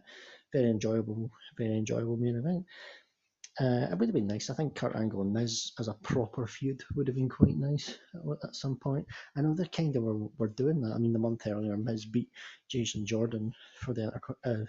very 0.53 0.71
enjoyable, 0.71 1.31
very 1.57 1.77
enjoyable 1.77 2.17
main 2.17 2.37
event. 2.37 2.65
Uh, 3.61 3.87
it 3.93 3.99
would 3.99 4.09
have 4.09 4.15
been 4.15 4.27
nice. 4.27 4.49
I 4.49 4.55
think 4.55 4.75
Kurt 4.75 4.97
Angle 4.97 5.21
and 5.21 5.33
Miz 5.33 5.73
as 5.79 5.87
a 5.87 5.95
proper 5.95 6.47
feud 6.47 6.83
would 6.95 7.07
have 7.07 7.17
been 7.17 7.29
quite 7.29 7.57
nice 7.57 7.99
at 8.43 8.57
some 8.57 8.77
point. 8.77 9.07
I 9.37 9.43
know 9.43 9.55
they 9.55 9.67
kind 9.67 9.95
of 9.95 10.05
were, 10.05 10.27
were 10.39 10.49
doing 10.49 10.81
that. 10.81 10.95
I 10.95 10.99
mean, 10.99 11.13
the 11.13 11.19
month 11.19 11.47
earlier, 11.47 11.77
Miz 11.77 12.07
beat 12.07 12.31
Jason 12.71 13.05
Jordan 13.05 13.53
for 13.79 13.93
the 13.93 14.11
uh, 14.45 14.65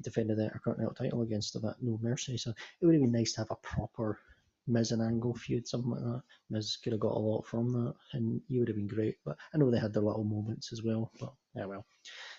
defended 0.00 0.38
the 0.38 0.44
Intercontinental 0.44 0.94
title 0.94 1.22
against 1.22 1.54
him 1.54 1.62
No 1.80 1.98
Mercy. 2.02 2.36
So 2.36 2.50
it 2.80 2.86
would 2.86 2.94
have 2.94 3.02
been 3.02 3.12
nice 3.12 3.32
to 3.34 3.40
have 3.40 3.50
a 3.50 3.56
proper 3.56 4.18
Miz 4.66 4.92
and 4.92 5.02
Angle 5.02 5.34
feud, 5.34 5.66
something 5.66 5.90
like 5.90 6.02
that. 6.02 6.22
Miz 6.50 6.76
could 6.76 6.92
have 6.92 7.00
got 7.00 7.16
a 7.16 7.18
lot 7.18 7.46
from 7.46 7.72
that, 7.72 7.94
and 8.12 8.40
he 8.48 8.58
would 8.58 8.68
have 8.68 8.76
been 8.76 8.86
great. 8.86 9.16
But 9.24 9.36
I 9.52 9.58
know 9.58 9.70
they 9.70 9.78
had 9.78 9.92
their 9.92 10.02
little 10.02 10.24
moments 10.24 10.72
as 10.72 10.82
well. 10.82 11.10
But 11.18 11.32
yeah, 11.54 11.66
well, 11.66 11.84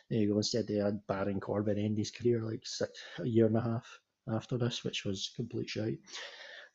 there 0.10 0.20
you 0.20 0.30
go. 0.30 0.38
Instead, 0.38 0.68
they 0.68 0.76
had 0.76 1.06
Baron 1.08 1.40
Corbin 1.40 1.78
end 1.78 1.98
his 1.98 2.12
career 2.12 2.42
like 2.42 2.66
six, 2.66 2.92
a 3.20 3.28
year 3.28 3.48
and 3.48 3.58
a 3.58 3.62
half 3.62 4.00
after 4.34 4.58
this, 4.58 4.84
which 4.84 5.04
was 5.06 5.32
complete 5.36 5.70
shite. 5.70 6.00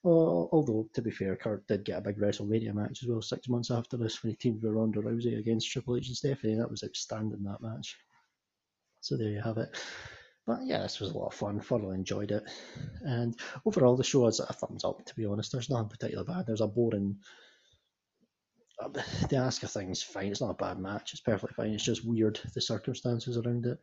Although, 0.05 0.89
to 0.95 1.03
be 1.03 1.11
fair, 1.11 1.35
Kurt 1.35 1.67
did 1.67 1.85
get 1.85 1.99
a 1.99 2.01
big 2.01 2.19
WrestleMania 2.19 2.73
match 2.73 3.03
as 3.03 3.09
well 3.09 3.21
six 3.21 3.49
months 3.49 3.71
after 3.71 3.97
this 3.97 4.23
when 4.23 4.31
he 4.31 4.37
teamed 4.37 4.63
with 4.63 4.73
Ronda 4.73 5.01
Rousey 5.01 5.39
against 5.39 5.71
Triple 5.71 5.97
H 5.97 6.07
and 6.07 6.17
Stephanie. 6.17 6.55
That 6.55 6.71
was 6.71 6.85
outstanding, 6.85 7.43
that 7.43 7.61
match. 7.61 7.97
So 9.01 9.17
there 9.17 9.31
you 9.31 9.41
have 9.41 9.59
it. 9.59 9.77
But 10.49 10.65
yeah, 10.65 10.81
this 10.81 10.99
was 10.99 11.11
a 11.11 11.19
lot 11.19 11.27
of 11.27 11.35
fun. 11.35 11.61
Thoroughly 11.61 11.95
enjoyed 11.95 12.31
it. 12.31 12.43
And 13.03 13.39
overall, 13.67 13.97
the 13.97 14.03
show 14.03 14.25
has 14.25 14.41
a 14.41 14.47
thumbs 14.47 14.83
up, 14.83 15.05
to 15.05 15.15
be 15.15 15.27
honest. 15.27 15.53
There's 15.53 15.69
nothing 15.69 15.91
particularly 15.91 16.27
bad. 16.27 16.47
There's 16.47 16.63
a 16.63 16.67
boring. 16.67 17.19
The 18.81 19.37
Asuka 19.37 19.71
thing's 19.71 20.03
fine. 20.03 20.29
It's 20.29 20.41
not 20.41 20.53
a 20.53 20.55
bad 20.55 20.79
match. 20.79 21.13
It's 21.13 21.21
perfectly 21.21 21.53
fine. 21.55 21.75
It's 21.75 21.85
just 21.85 22.07
weird, 22.07 22.41
the 22.55 22.63
circumstances 22.63 23.37
around 23.37 23.67
it. 23.67 23.79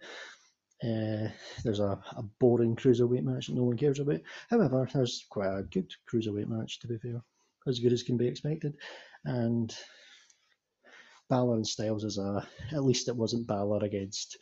Uh, 0.84 1.30
there's 1.64 1.82
a, 1.82 2.00
a 2.18 2.24
boring 2.40 2.76
cruiserweight 2.76 3.24
match 3.24 3.46
that 3.46 3.56
no 3.56 3.66
one 3.66 3.78
cares 3.78 4.00
about. 4.00 4.22
However, 4.50 4.90
there's 4.92 5.24
quite 5.30 5.56
a 5.56 5.62
good 5.62 5.94
cruiserweight 6.12 6.48
match, 6.48 6.80
to 6.80 6.88
be 6.88 6.98
fair. 6.98 7.22
As 7.68 7.78
good 7.78 7.94
as 7.94 8.02
can 8.02 8.18
be 8.18 8.28
expected. 8.28 8.76
And 9.24 9.76
Balor 11.30 11.58
and 11.58 11.68
Styles 11.68 12.04
is 12.04 12.18
a. 12.18 12.48
At 12.72 12.84
least 12.84 13.08
it 13.08 13.16
wasn't 13.16 13.46
Balor 13.46 13.84
against 13.84 14.40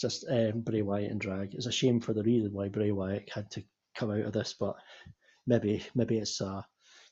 just 0.00 0.24
um, 0.28 0.60
Bray 0.60 0.82
Wyatt 0.82 1.10
and 1.10 1.20
drag. 1.20 1.54
It's 1.54 1.66
a 1.66 1.72
shame 1.72 2.00
for 2.00 2.12
the 2.12 2.22
reason 2.22 2.52
why 2.52 2.68
Bray 2.68 2.92
Wyatt 2.92 3.30
had 3.32 3.50
to 3.52 3.62
come 3.96 4.10
out 4.10 4.20
of 4.20 4.32
this, 4.32 4.54
but 4.58 4.76
maybe 5.46 5.84
maybe 5.94 6.18
it's 6.18 6.40
a 6.40 6.64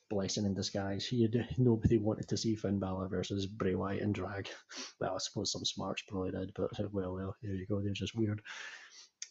blessing 0.08 0.44
in 0.44 0.54
disguise. 0.54 1.10
You 1.10 1.28
nobody 1.58 1.98
wanted 1.98 2.28
to 2.28 2.36
see 2.36 2.54
Finn 2.54 2.78
Balor 2.78 3.08
versus 3.08 3.46
Bray 3.46 3.74
Wyatt 3.74 4.02
and 4.02 4.14
drag. 4.14 4.48
Well, 5.00 5.14
I 5.14 5.18
suppose 5.18 5.52
some 5.52 5.64
smarts 5.64 6.02
probably 6.08 6.30
did, 6.30 6.52
but 6.54 6.70
well, 6.92 7.14
well, 7.14 7.36
there 7.42 7.54
you 7.54 7.66
go. 7.66 7.80
They're 7.80 7.92
just 7.92 8.16
weird. 8.16 8.40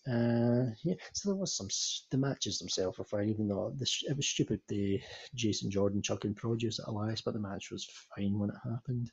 Uh, 0.07 0.69
yeah, 0.83 0.93
so 1.13 1.29
there 1.29 1.35
was 1.35 1.55
some 1.55 1.67
the 2.11 2.17
matches 2.17 2.59
themselves 2.59 2.97
were 2.97 3.05
fine, 3.05 3.27
even 3.27 3.47
though 3.47 3.73
this, 3.75 4.03
it 4.07 4.15
was 4.15 4.27
stupid 4.27 4.61
the 4.67 5.01
Jason 5.33 5.71
Jordan 5.71 6.01
chucking 6.01 6.35
produce 6.35 6.79
at 6.79 6.87
Elias, 6.87 7.21
but 7.21 7.33
the 7.33 7.39
match 7.39 7.71
was 7.71 7.87
fine 8.15 8.37
when 8.37 8.51
it 8.51 8.55
happened. 8.63 9.09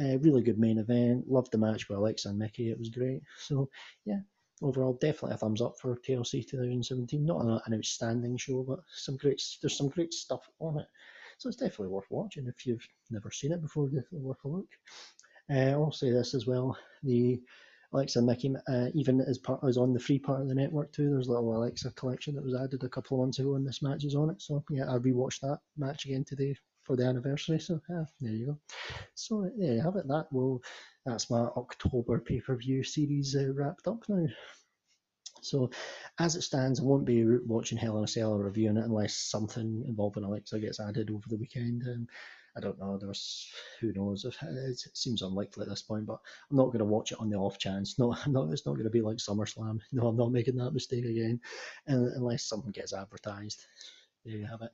Uh, 0.00 0.18
really 0.18 0.42
good 0.42 0.58
main 0.58 0.78
event. 0.78 1.28
Loved 1.28 1.52
the 1.52 1.58
match 1.58 1.88
with 1.88 1.98
Alexa 1.98 2.28
and 2.28 2.38
Mickie. 2.38 2.70
It 2.70 2.78
was 2.78 2.88
great. 2.88 3.22
So 3.38 3.68
yeah, 4.06 4.20
overall 4.60 4.94
definitely 4.94 5.34
a 5.34 5.38
thumbs 5.38 5.62
up 5.62 5.74
for 5.80 5.96
TLC 5.98 6.42
2017. 6.42 7.24
Not 7.24 7.44
an 7.66 7.74
outstanding 7.74 8.36
show, 8.36 8.64
but 8.64 8.80
some 8.92 9.16
great. 9.16 9.40
There's 9.62 9.76
some 9.76 9.88
great 9.88 10.12
stuff 10.12 10.48
on 10.58 10.80
it. 10.80 10.86
So 11.38 11.48
it's 11.48 11.58
definitely 11.58 11.88
worth 11.88 12.10
watching 12.10 12.48
if 12.48 12.66
you've 12.66 12.86
never 13.10 13.30
seen 13.30 13.52
it 13.52 13.62
before. 13.62 13.86
Definitely 13.86 14.20
worth 14.20 14.44
a 14.44 14.48
look. 14.48 14.68
Uh, 15.48 15.70
I'll 15.78 15.92
say 15.92 16.10
this 16.10 16.34
as 16.34 16.46
well. 16.46 16.76
The 17.04 17.40
Alexa 17.94 18.20
Mickie, 18.20 18.54
uh, 18.68 18.88
even 18.92 19.20
as 19.20 19.38
part 19.38 19.60
as 19.62 19.76
on 19.76 19.92
the 19.92 20.00
free 20.00 20.18
part 20.18 20.42
of 20.42 20.48
the 20.48 20.54
network 20.54 20.92
too. 20.92 21.10
There's 21.10 21.28
a 21.28 21.32
little 21.32 21.56
Alexa 21.56 21.92
collection 21.92 22.34
that 22.34 22.44
was 22.44 22.54
added 22.54 22.82
a 22.82 22.88
couple 22.88 23.16
of 23.16 23.20
months 23.22 23.38
ago, 23.38 23.54
and 23.54 23.66
this 23.66 23.82
match 23.82 24.04
is 24.04 24.16
on 24.16 24.30
it. 24.30 24.42
So 24.42 24.64
yeah, 24.68 24.92
I 24.92 24.98
rewatched 24.98 25.40
that 25.40 25.60
match 25.76 26.04
again 26.04 26.24
today 26.24 26.56
for 26.82 26.96
the 26.96 27.04
anniversary. 27.04 27.60
So 27.60 27.80
yeah, 27.88 28.04
there 28.20 28.32
you 28.32 28.46
go. 28.46 28.58
So 29.14 29.48
there 29.56 29.74
you 29.74 29.80
have 29.80 29.96
it. 29.96 30.08
That 30.08 30.26
will 30.32 30.60
that's 31.06 31.30
my 31.30 31.40
October 31.56 32.18
pay 32.18 32.40
per 32.40 32.56
view 32.56 32.82
series 32.82 33.36
uh, 33.36 33.52
wrapped 33.54 33.86
up 33.86 34.02
now. 34.08 34.26
So, 35.42 35.70
as 36.18 36.36
it 36.36 36.42
stands, 36.42 36.80
I 36.80 36.84
won't 36.84 37.04
be 37.04 37.22
watching 37.46 37.76
Hell 37.76 37.98
in 37.98 38.04
a 38.04 38.08
Cell 38.08 38.32
or 38.32 38.44
reviewing 38.44 38.78
it 38.78 38.84
unless 38.84 39.14
something 39.14 39.84
involving 39.86 40.24
Alexa 40.24 40.58
gets 40.58 40.80
added 40.80 41.10
over 41.10 41.28
the 41.28 41.36
weekend. 41.36 41.82
Um, 41.86 42.06
I 42.56 42.60
don't 42.60 42.78
know. 42.78 42.98
There's 42.98 43.52
who 43.80 43.92
knows. 43.92 44.24
It 44.24 44.96
seems 44.96 45.22
unlikely 45.22 45.62
at 45.62 45.68
this 45.68 45.82
point, 45.82 46.06
but 46.06 46.20
I'm 46.50 46.56
not 46.56 46.66
going 46.66 46.78
to 46.78 46.84
watch 46.84 47.12
it 47.12 47.20
on 47.20 47.30
the 47.30 47.36
off 47.36 47.58
chance. 47.58 47.98
No, 47.98 48.16
no, 48.26 48.50
it's 48.52 48.66
not 48.66 48.74
going 48.74 48.84
to 48.84 48.90
be 48.90 49.00
like 49.00 49.16
SummerSlam. 49.16 49.80
No, 49.92 50.06
I'm 50.06 50.16
not 50.16 50.32
making 50.32 50.56
that 50.56 50.72
mistake 50.72 51.04
again, 51.04 51.40
unless 51.86 52.44
something 52.44 52.72
gets 52.72 52.92
advertised. 52.92 53.64
There 54.24 54.36
you 54.36 54.46
have 54.46 54.62
it. 54.62 54.70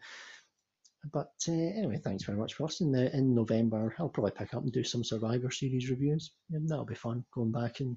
But 1.13 1.33
uh, 1.49 1.53
anyway, 1.53 1.99
thanks 2.03 2.25
very 2.25 2.37
much 2.37 2.55
for 2.55 2.65
listening. 2.65 2.95
Uh, 2.95 3.11
in 3.17 3.35
November, 3.35 3.95
I'll 3.99 4.11
probably 4.11 4.33
pick 4.33 4.53
up 4.53 4.63
and 4.63 4.73
do 4.73 4.85
some 4.85 5.03
Survivor 5.03 5.51
Series 5.51 5.89
reviews. 5.89 6.33
And 6.53 6.69
that'll 6.69 6.85
be 6.85 6.95
fun 6.95 7.25
going 7.33 7.53
back 7.53 7.81
and 7.81 7.97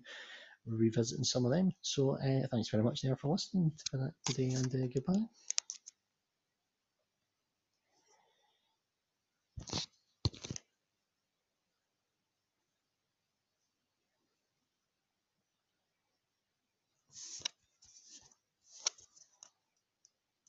revisiting 0.66 1.26
some 1.26 1.46
of 1.46 1.52
them. 1.52 1.74
So 1.82 2.18
uh, 2.18 2.48
thanks 2.50 2.70
very 2.70 2.84
much 2.84 3.02
there 3.02 3.18
for 3.18 3.30
listening 3.32 3.74
to 3.92 3.98
that 3.98 4.14
today, 4.26 4.54
and 4.54 4.74
uh, 4.74 4.88
goodbye. 4.94 5.26